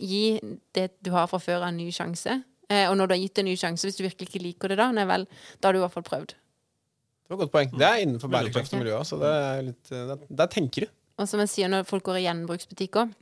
gi 0.00 0.40
det 0.74 0.90
du 1.04 1.10
har 1.12 1.28
fra 1.30 1.40
før 1.42 1.68
en 1.68 1.76
ny 1.76 1.90
sjanse. 1.92 2.42
og 2.70 2.94
når 2.96 3.06
du 3.06 3.12
har 3.14 3.20
gitt 3.20 3.38
en 3.38 3.48
ny 3.50 3.56
sjanse, 3.58 3.86
hvis 3.86 3.96
du 3.98 4.04
virkelig 4.04 4.28
ikke 4.28 4.42
liker 4.44 4.70
det 4.70 4.78
da, 4.78 4.92
nei 4.94 5.04
vel, 5.04 5.26
da 5.58 5.68
har 5.68 5.74
du 5.74 5.80
i 5.80 5.82
hvert 5.82 5.96
fall 5.96 6.06
prøvd. 6.06 6.36
Det 7.30 7.36
var 7.36 7.44
et 7.44 7.46
godt 7.46 7.52
poeng. 7.54 7.74
Det 7.78 7.86
er 7.86 8.00
innenfor 8.02 8.30
bærekraft 8.30 8.72
og 8.74 8.80
miljø. 8.80 8.96
Så 9.06 9.16
det 9.20 9.28
er 9.30 9.60
litt, 9.62 9.90
eh, 9.94 10.06
der, 10.08 10.22
der 10.40 10.48
tenker 10.50 10.82
du. 10.82 10.94
Og 11.22 11.28
som 11.30 11.38
jeg 11.44 11.52
sier 11.52 11.68
når 11.70 11.84
folk 11.86 12.02
går 12.08 12.18
i 12.18 12.24
gjenbruksbutikker, 12.24 13.12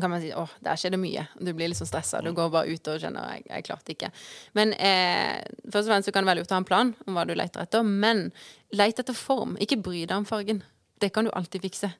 kan 0.00 0.10
man 0.10 0.22
si 0.22 0.30
åh, 0.34 0.50
der 0.64 0.78
skjer 0.78 0.94
det 0.94 1.00
mye. 1.02 1.24
Du 1.38 1.52
blir 1.54 1.70
litt 1.70 1.78
sånn 1.78 1.88
stressa. 1.88 2.20
Du 2.22 2.32
går 2.34 2.50
bare 2.52 2.70
ut 2.70 2.90
og 2.90 3.00
kjenner 3.02 3.34
jeg, 3.34 3.44
jeg 3.48 3.66
klarte 3.68 3.94
ikke. 3.94 4.10
Men 4.58 4.74
eh, 4.74 5.40
først 5.68 5.86
og 5.86 5.92
fremst 5.92 6.10
så 6.10 6.14
kan 6.14 6.24
det 6.24 6.32
være 6.32 6.42
lurt 6.42 6.54
å 6.54 6.58
ha 6.58 6.62
en 6.62 6.68
plan 6.68 6.94
om 7.06 7.18
hva 7.18 7.26
du 7.28 7.34
leter 7.38 7.62
etter. 7.62 7.86
Men 7.86 8.26
let 8.74 9.02
etter 9.02 9.16
form. 9.16 9.58
Ikke 9.62 9.80
bry 9.80 10.04
deg 10.04 10.16
om 10.18 10.28
fargen. 10.28 10.64
Det 11.02 11.12
kan 11.14 11.26
du 11.26 11.32
alltid 11.34 11.66
fikse. 11.66 11.92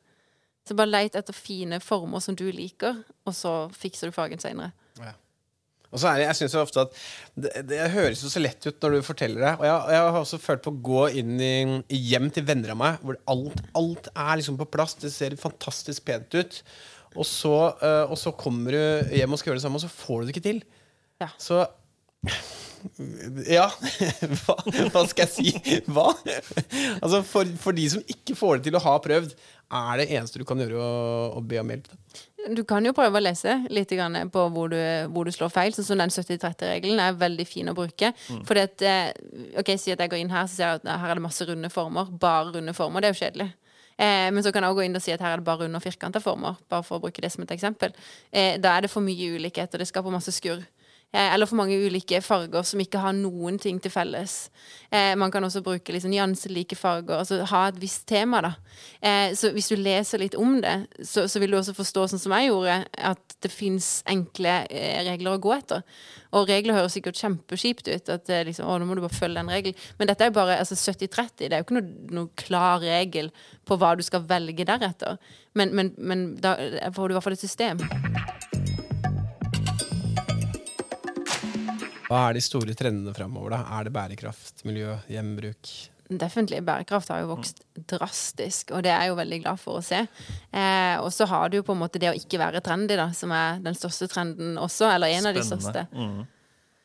Så 0.64 0.76
bare 0.78 0.90
let 0.90 1.18
etter 1.18 1.36
fine 1.36 1.78
former 1.84 2.22
som 2.24 2.36
du 2.38 2.46
liker, 2.52 3.02
og 3.28 3.36
så 3.36 3.52
fikser 3.76 4.08
du 4.08 4.16
fargen 4.16 4.40
seinere. 4.40 4.72
Ja. 4.98 5.12
Og 5.94 6.00
så 6.02 6.08
er 6.10 6.18
det, 6.18 6.24
jeg 6.26 6.38
synes 6.40 6.54
jo 6.56 6.62
ofte 6.64 6.82
at 6.82 6.96
det, 7.38 7.50
det, 7.70 7.78
høres 7.92 8.24
jo 8.24 8.30
så 8.32 8.40
lett 8.42 8.64
ut 8.66 8.80
når 8.82 8.96
du 8.96 9.06
forteller 9.06 9.44
det. 9.44 9.52
Og 9.60 9.66
jeg, 9.68 9.74
jeg 9.94 10.00
har 10.02 10.16
også 10.18 10.40
følt 10.42 10.64
på 10.64 10.72
å 10.72 10.80
gå 10.88 11.04
inn 11.20 11.36
i, 11.38 11.52
i 11.94 12.00
hjem 12.10 12.32
til 12.34 12.46
venner 12.48 12.72
av 12.74 12.80
meg 12.80 13.04
hvor 13.04 13.20
alt, 13.30 13.62
alt, 13.78 14.10
er 14.10 14.40
liksom 14.40 14.58
på 14.58 14.66
plass. 14.74 14.96
Det 14.98 15.12
ser 15.14 15.36
fantastisk 15.38 16.08
pent 16.08 16.34
ut. 16.34 16.58
Og 17.14 17.26
så, 17.28 17.54
uh, 17.78 18.10
og 18.10 18.18
så 18.20 18.34
kommer 18.36 18.74
du 18.74 19.14
hjem 19.14 19.34
og 19.34 19.40
skal 19.40 19.52
gjøre 19.52 19.62
det 19.62 19.66
samme, 19.66 19.80
og 19.80 19.84
så 19.86 19.92
får 19.92 20.20
du 20.20 20.26
det 20.26 20.36
ikke 20.36 20.48
til. 20.48 20.60
Ja. 21.22 21.30
Så 21.38 21.62
ja. 23.48 23.66
Hva, 24.44 24.56
hva, 24.92 25.02
skal 25.08 25.24
jeg 25.24 25.32
si? 25.32 25.80
Hva? 25.88 26.10
Altså 27.00 27.22
for, 27.26 27.48
for, 27.60 27.76
de 27.76 27.88
som 27.96 28.04
ikke 28.10 28.36
får 28.38 28.58
det 28.58 28.68
til 28.68 28.78
å 28.78 28.84
ha 28.84 28.94
prøvd, 29.02 29.34
er 29.74 30.00
det 30.00 30.08
eneste 30.12 30.40
du 30.40 30.46
kan 30.48 30.60
gjøre 30.60 30.78
å, 30.80 30.94
å 31.38 31.42
be 31.44 31.60
om 31.62 31.72
hjelp? 31.72 31.90
Du 32.54 32.60
kan 32.68 32.84
jo 32.84 32.92
prøve 32.92 33.16
å 33.16 33.24
lese 33.24 33.56
litt 33.72 33.92
på 34.32 34.42
hvor 34.52 34.68
du, 34.68 34.80
hvor 35.14 35.24
du 35.24 35.32
slår 35.32 35.52
feil. 35.52 35.72
Sånn 35.72 35.86
som 35.86 36.00
den 36.02 36.12
70-30-regelen 36.12 37.00
er 37.00 37.16
veldig 37.16 37.46
fin 37.48 37.72
å 37.72 37.76
bruke. 37.76 38.12
Mm. 38.28 38.42
Fordi 38.44 38.64
at, 38.68 38.84
eh, 38.84 39.54
ok, 39.62 39.72
Si 39.80 39.94
at 39.94 40.02
jeg 40.04 40.12
går 40.12 40.20
inn 40.20 40.32
her 40.32 40.44
så 40.44 40.58
ser 40.58 40.74
jeg 40.74 40.82
at 40.82 40.90
her 41.00 41.14
er 41.14 41.20
det 41.20 41.24
masse 41.24 41.46
runde 41.48 41.70
former. 41.72 42.10
Bare 42.20 42.52
runde 42.52 42.76
former. 42.76 43.00
Det 43.00 43.08
er 43.08 43.16
jo 43.16 43.22
kjedelig. 43.22 43.48
Eh, 43.96 44.30
men 44.34 44.42
så 44.42 44.52
kan 44.52 44.64
jeg 44.64 44.72
også 44.72 44.80
gå 44.80 44.86
inn 44.88 44.98
og 44.98 45.04
si 45.04 45.12
at 45.14 45.22
her 45.22 45.36
er 45.36 45.42
det 45.42 45.46
bare 45.46 45.64
runde 45.64 45.78
og 45.78 45.84
firkanta 45.84 46.22
former. 46.22 46.58
Bare 46.70 46.86
for 46.86 46.98
å 46.98 47.04
bruke 47.04 47.22
det 47.22 47.30
som 47.32 47.44
et 47.44 47.54
eksempel. 47.54 47.94
Eh, 48.32 48.56
da 48.60 48.74
er 48.74 48.86
det 48.86 48.92
for 48.92 49.04
mye 49.04 49.34
ulikhet, 49.36 49.74
og 49.74 49.82
det 49.82 49.88
skaper 49.90 50.14
masse 50.14 50.34
skurr. 50.34 50.64
Eh, 51.14 51.34
eller 51.34 51.46
for 51.46 51.60
mange 51.60 51.76
ulike 51.78 52.18
farger 52.24 52.64
som 52.66 52.80
ikke 52.82 52.98
har 52.98 53.14
noen 53.14 53.54
ting 53.62 53.76
til 53.82 53.92
felles. 53.94 54.48
Eh, 54.90 55.12
man 55.14 55.30
kan 55.30 55.44
også 55.46 55.62
bruke 55.62 55.94
liksom 55.94 56.10
nyanselike 56.10 56.74
farger, 56.74 57.20
altså 57.20 57.44
ha 57.52 57.68
et 57.68 57.78
visst 57.78 58.08
tema. 58.10 58.40
da. 58.42 58.50
Eh, 58.98 59.34
så 59.38 59.52
hvis 59.54 59.70
du 59.70 59.76
leser 59.78 60.18
litt 60.18 60.34
om 60.34 60.56
det, 60.64 60.74
så, 61.06 61.28
så, 61.30 61.38
vil 61.38 61.54
du 61.54 61.60
også 61.60 61.76
forstå, 61.76 62.08
sånn 62.10 62.22
som 62.24 62.34
jeg 62.34 62.50
gjorde, 62.50 62.80
at 62.98 63.36
det 63.46 63.52
fins 63.52 64.02
enkle 64.10 64.56
regler 65.06 65.36
å 65.36 65.42
gå 65.44 65.54
etter. 65.54 65.84
Og 66.34 66.48
regler 66.50 66.80
høres 66.80 66.98
sikkert 66.98 67.20
kjempeskipt 67.20 67.92
ut, 67.92 68.10
at 68.10 68.34
liksom, 68.48 68.66
å, 68.66 68.80
nå 68.80 68.88
må 68.88 68.98
du 68.98 69.04
bare 69.04 69.14
følge 69.14 69.38
den 69.38 69.54
regelen. 69.54 69.86
Men 70.00 70.10
dette 70.10 70.26
er 70.26 70.32
jo 70.32 70.38
bare 70.40 70.58
altså 70.58 70.74
70-30. 70.74 71.44
Det 71.44 71.52
er 71.52 71.62
jo 71.62 71.68
ikke 71.68 71.78
noen 71.78 71.94
noe, 72.18 72.34
klar 72.34 72.82
regel 72.82 73.30
på 73.68 73.78
hva 73.78 73.94
du 73.94 74.02
skal 74.02 74.26
velge 74.26 74.66
deretter. 74.66 75.22
Men, 75.54 75.70
men, 75.78 75.94
men 75.94 76.28
da 76.42 76.56
får 76.90 77.06
du 77.06 77.14
i 77.14 77.20
hvert 77.20 77.28
fall 77.28 77.38
et 77.38 77.46
system. 77.46 77.86
Hva 82.08 82.28
er 82.28 82.36
de 82.36 82.42
store 82.44 82.74
trendene 82.76 83.14
framover? 83.16 83.56
Er 83.58 83.86
det 83.86 83.92
bærekraft, 83.94 84.64
miljø, 84.68 84.96
gjenbruk? 85.08 85.70
Definitivt. 86.04 86.66
Bærekraft 86.66 87.08
har 87.08 87.22
jo 87.22 87.30
vokst 87.32 87.62
drastisk, 87.88 88.74
og 88.76 88.82
det 88.84 88.92
er 88.92 89.06
jeg 89.06 89.14
jo 89.14 89.16
veldig 89.22 89.38
glad 89.40 89.60
for 89.62 89.80
å 89.80 89.84
se. 89.84 90.02
Eh, 90.52 90.96
og 91.00 91.08
så 91.16 91.24
har 91.30 91.48
du 91.48 91.56
jo 91.58 91.64
på 91.64 91.72
en 91.72 91.80
måte 91.80 92.00
det 92.02 92.10
å 92.10 92.18
ikke 92.18 92.40
være 92.42 92.60
trendy, 92.64 92.98
da, 93.00 93.08
som 93.16 93.32
er 93.32 93.62
den 93.64 93.78
største 93.78 94.08
trenden 94.12 94.58
også. 94.60 94.90
Eller 94.92 95.14
en 95.14 95.24
Spennende. 95.24 95.32
av 95.32 95.40
de 95.40 95.48
største. 95.48 95.86
Mm. 95.96 96.20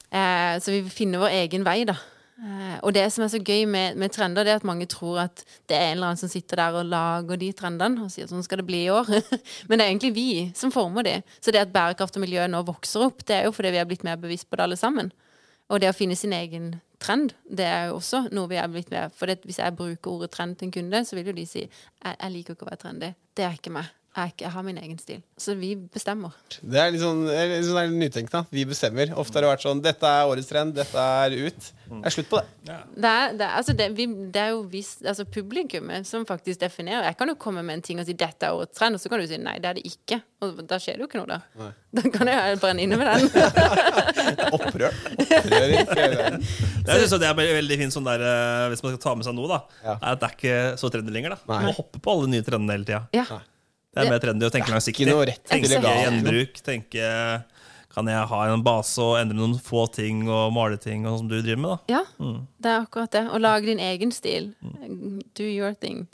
Eh, 0.09 0.53
så 0.63 0.71
vi 0.77 0.81
finner 0.93 1.25
vår 1.25 1.35
egen 1.43 1.67
vei, 1.67 1.81
da. 1.89 1.97
Eh, 2.39 2.77
og 2.87 2.93
det 2.95 3.03
som 3.11 3.25
er 3.25 3.31
så 3.33 3.39
gøy 3.43 3.65
med, 3.67 3.97
med, 3.99 4.13
trender, 4.15 4.45
det 4.47 4.53
er 4.53 4.61
at 4.61 4.67
mange 4.67 4.87
tror 4.87 5.25
at 5.25 5.41
det 5.67 5.75
er 5.75 5.89
en 5.89 5.97
eller 5.97 6.11
annen 6.11 6.21
som 6.21 6.31
sitter 6.31 6.61
der 6.61 6.77
og 6.79 6.87
lager 6.87 7.39
de 7.41 7.49
trendene 7.55 8.05
og 8.05 8.13
sier 8.13 8.29
sånn 8.29 8.45
skal 8.45 8.61
det 8.61 8.67
bli 8.69 8.85
i 8.85 8.91
år. 8.93 9.09
Men 9.67 9.75
det 9.75 9.83
er 9.83 9.89
egentlig 9.89 10.13
vi 10.15 10.29
som 10.55 10.71
former 10.71 11.07
de. 11.07 11.17
Så 11.43 11.51
det 11.51 11.65
at 11.65 11.73
bærekraft 11.75 12.15
og 12.15 12.23
miljø 12.23 12.45
nå 12.47 12.63
vokser 12.67 13.09
opp, 13.09 13.25
det 13.27 13.41
er 13.41 13.49
jo 13.49 13.55
fordi 13.55 13.73
vi 13.75 13.81
har 13.81 13.89
blitt 13.89 14.07
mer 14.07 14.21
bevisst 14.21 14.47
på 14.49 14.59
det 14.59 14.69
alle 14.69 14.79
sammen. 14.79 15.11
Og 15.69 15.83
det 15.83 15.91
å 15.91 15.97
finne 15.97 16.17
sin 16.17 16.33
egen 16.33 16.77
trend, 17.03 17.35
det 17.45 17.67
er 17.67 17.89
jo 17.89 17.99
også 17.99 18.25
noe 18.33 18.49
vi 18.51 18.57
er 18.61 18.71
blitt 18.71 18.89
med. 18.93 19.13
For 19.15 19.29
hvis 19.43 19.59
jeg 19.59 19.75
bruker 19.77 20.15
ordet 20.15 20.31
trend 20.33 20.57
til 20.57 20.69
en 20.69 20.75
kunde, 20.79 21.03
så 21.05 21.19
vil 21.19 21.29
jo 21.29 21.37
de 21.37 21.47
si 21.49 21.65
jeg, 21.65 22.15
jeg 22.15 22.35
liker 22.37 22.55
ikke 22.55 22.65
å 22.65 22.71
være 22.71 22.83
trendy. 22.87 23.13
Det 23.35 23.45
er 23.45 23.59
ikke 23.59 23.75
meg. 23.75 23.91
Jeg, 24.19 24.35
jeg, 24.43 24.51
har 24.53 24.65
min 24.65 24.79
egen 24.81 24.97
stil. 24.99 25.19
Så 25.39 25.55
vi 25.59 25.73
bestemmer. 25.79 26.35
Det 26.59 26.79
er 26.81 26.93
litt 26.93 27.03
sånn, 27.03 27.25
litt 27.25 27.67
sånn 27.67 27.97
nytenkende. 27.99 28.45
Vi 28.53 28.65
bestemmer. 28.67 29.13
Ofte 29.19 29.39
har 29.39 29.45
det 29.45 29.51
vært 29.53 29.65
sånn 29.67 29.83
Dette 29.83 30.13
er 30.19 30.29
årets 30.29 30.49
trend. 30.49 30.75
Dette 30.77 31.05
er 31.25 31.35
ut. 31.47 31.69
Det 31.89 32.05
er 32.05 32.13
slutt 32.13 32.29
på 32.29 32.39
det. 32.41 32.55
Ja. 32.69 32.79
Det, 32.93 33.11
er, 33.11 33.35
det, 33.39 33.49
altså 33.59 33.75
det, 33.77 33.87
vi, 33.97 34.05
det, 34.29 34.41
er, 34.43 34.51
jo 34.53 34.61
vis, 34.69 34.91
altså 35.01 35.25
publikummet 35.25 36.07
som 36.07 36.25
faktisk 36.29 36.61
definerer. 36.61 37.07
Jeg 37.07 37.17
kan 37.21 37.31
jo 37.31 37.37
komme 37.39 37.63
med 37.65 37.79
en 37.79 37.85
ting 37.85 38.01
og 38.01 38.05
si 38.05 38.13
'dette 38.13 38.45
er 38.45 38.57
årets 38.57 38.77
trend', 38.77 38.99
og 38.99 39.01
så 39.01 39.09
kan 39.09 39.23
du 39.23 39.27
si 39.29 39.39
'nei, 39.39 39.57
det 39.63 39.71
er 39.71 39.79
det 39.79 39.85
ikke'. 39.89 40.21
Og 40.45 40.61
da 40.69 40.77
skjer 40.79 40.99
det 40.99 41.03
jo 41.03 41.09
ikke 41.09 41.19
noe, 41.19 41.27
da. 41.27 41.39
Nei. 41.59 41.71
Da 41.97 42.11
kan 42.13 42.29
jeg 42.29 42.59
brenne 42.61 42.85
inne 42.85 42.99
med 42.99 43.09
den. 43.09 43.25
Opprør. 44.55 44.93
Opprør 45.25 46.39
jeg 46.89 47.05
synes 47.05 47.15
det 47.21 47.27
er 47.29 47.37
veldig 47.37 47.77
fint 47.81 47.95
sånn 47.95 48.07
der, 48.07 48.23
eh, 48.23 48.65
hvis 48.71 48.83
man 48.85 48.93
skal 48.95 49.03
ta 49.03 49.15
med 49.17 49.27
seg 49.27 49.37
noe, 49.37 49.49
da. 49.51 49.59
Ja. 49.83 49.95
At 50.13 50.21
det 50.21 50.29
er 50.29 50.35
ikke 50.37 50.57
så 50.81 50.91
trendy 50.93 51.13
lenger. 51.13 51.35
da 51.35 51.49
Man 51.49 51.69
må 51.69 51.75
hoppe 51.77 52.01
på 52.01 52.13
alle 52.13 52.29
nye 52.31 52.45
trendene 52.45 52.77
hele 52.77 52.87
tida. 52.87 53.01
Ja. 53.15 53.41
Det 53.89 54.03
er 54.03 54.11
mer 54.11 54.21
trendy 54.21 54.45
å 54.45 54.51
tenke 54.53 54.71
langsiktig. 54.73 55.07
Tenke 55.49 55.79
gjenbruk. 55.81 56.61
Tenke 56.65 57.07
kan 57.89 58.09
jeg 58.09 58.27
ha 58.31 58.39
en 58.53 58.63
base 58.63 59.01
og 59.01 59.17
endre 59.19 59.35
noen 59.37 59.55
få 59.63 59.87
ting 59.91 60.27
og 60.29 60.53
male 60.53 60.77
ting, 60.81 61.07
og 61.09 61.19
som 61.19 61.29
du 61.29 61.39
driver 61.39 61.61
med? 61.63 61.71
da? 61.71 61.97
Ja, 61.97 62.03
mm. 62.21 62.37
det 62.61 62.71
er 62.71 62.83
akkurat 62.83 63.15
det. 63.15 63.23
Å 63.33 63.41
lage 63.41 63.71
din 63.71 63.81
egen 63.81 64.13
stil. 64.15 64.51
Mm. 64.61 65.17
Do 65.37 65.47
your 65.47 65.73
thing, 65.73 66.05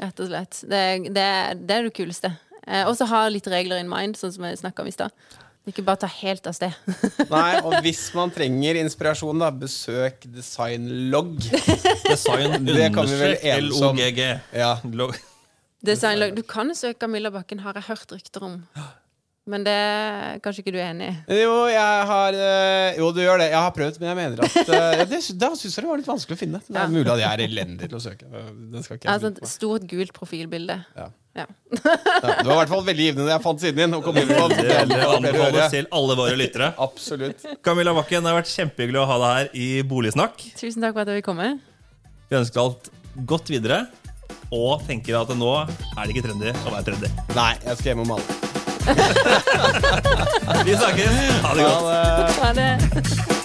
rett 0.00 0.22
og 0.22 0.30
slett. 0.32 0.62
Det, 0.64 0.80
det, 1.12 1.28
det 1.60 1.76
er 1.76 1.86
det 1.86 1.94
kuleste. 1.96 2.32
Eh, 2.64 2.86
og 2.86 2.96
så 2.96 3.08
ha 3.10 3.26
litt 3.32 3.46
regler 3.52 3.82
in 3.82 3.90
mind, 3.90 4.16
sånn 4.18 4.32
som 4.34 4.48
jeg 4.48 4.62
snakka 4.62 4.84
om 4.84 4.90
i 4.90 4.96
stad. 4.96 5.14
Ikke 5.68 5.84
bare 5.84 6.00
ta 6.02 6.08
helt 6.08 6.46
av 6.48 6.56
sted. 6.56 6.72
Nei, 7.34 7.60
og 7.60 7.76
hvis 7.84 8.06
man 8.16 8.32
trenger 8.32 8.80
inspirasjon, 8.80 9.44
da, 9.44 9.52
besøk 9.52 10.24
Designlog. 10.24 11.36
Design 12.08 12.62
understrek 12.64 13.44
LOGG. 13.68 14.24
Ja. 14.56 14.78
Designlag. 15.86 16.34
Du 16.36 16.42
kan 16.46 16.72
søke 16.76 17.00
Camilla 17.06 17.30
Bakken, 17.32 17.62
har 17.64 17.78
jeg 17.78 17.88
hørt 17.88 18.12
rykter 18.12 18.44
om. 18.44 18.58
Men 19.50 19.64
det 19.64 19.72
er 19.72 20.40
kanskje 20.44 20.62
ikke 20.62 20.74
du 20.74 20.78
er 20.78 20.90
enig 20.92 21.06
i? 21.08 21.38
Jo, 21.40 21.54
jeg 21.72 22.02
har 22.10 22.36
eh, 22.36 22.98
Jo, 22.98 23.08
du 23.16 23.22
gjør 23.22 23.40
det. 23.40 23.48
Jeg 23.50 23.62
har 23.64 23.72
prøvd, 23.74 23.96
men 24.02 24.10
jeg 24.10 24.18
mener 24.18 24.42
at 24.44 25.08
det, 25.10 25.20
Da 25.40 25.48
syns 25.56 25.72
jeg 25.72 25.80
det 25.80 25.88
var 25.88 26.02
litt 26.02 26.10
vanskelig 26.10 26.36
å 26.36 26.40
finne. 26.42 26.60
Det 26.66 26.76
er 26.76 26.84
ja. 26.84 26.92
mulig 26.92 27.08
at 27.14 27.22
jeg 27.22 27.30
er 27.30 27.44
elendig 27.46 27.88
til 27.88 27.98
å 27.98 28.02
søke. 28.04 28.28
Den 28.28 28.84
skal 28.84 29.00
ikke 29.00 29.10
altså, 29.14 29.32
et 29.32 29.50
stort, 29.50 29.88
gult 29.90 30.12
profilbilde. 30.16 30.76
Ja. 30.98 31.08
Ja. 31.38 31.46
ja. 31.46 31.80
Det 31.80 32.46
var 32.46 32.52
i 32.52 32.58
hvert 32.60 32.72
fall 32.74 32.84
veldig 32.86 33.06
givende 33.06 33.26
da 33.26 33.36
jeg 33.36 33.44
fant 33.46 33.64
siden 33.64 33.80
din. 33.80 33.96
Og 33.96 34.06
det 34.12 35.08
anbefales 35.08 35.74
til 35.74 35.90
alle 35.98 36.18
våre 36.20 36.36
lyttere. 36.38 36.72
Absolutt 36.86 37.46
Camilla 37.64 37.96
Bakken, 37.96 38.22
det 38.26 38.34
har 38.34 38.40
vært 38.42 38.52
kjempehyggelig 38.52 39.02
å 39.02 39.08
ha 39.08 39.18
deg 39.24 39.36
her 39.38 39.52
i 39.56 39.68
Boligsnakk. 39.88 40.44
Tusen 40.60 40.84
takk 40.84 40.94
for 40.94 41.06
at 41.06 41.10
jeg 41.10 41.22
ville 41.22 41.26
komme. 41.26 41.54
Vi 42.30 42.38
ønsker 42.38 42.62
alt 42.66 42.92
godt 43.26 43.50
videre 43.50 43.86
og 44.50 44.82
tenker 44.86 45.18
at 45.20 45.30
nå 45.38 45.50
er 45.62 46.00
det 46.04 46.14
ikke 46.14 46.26
trendy 46.28 46.50
å 46.52 46.72
være 46.74 46.86
trendy. 46.90 47.10
Nei, 47.36 47.52
jeg 47.66 47.80
skal 47.80 47.92
hjem 47.92 48.04
og 48.04 48.10
male. 48.14 48.24
Vi 50.66 50.74
snakkes. 50.74 51.20
Ha 51.44 51.54
det 51.54 51.68
godt. 51.68 52.40
Ha 52.40 52.50
det. 52.56 53.39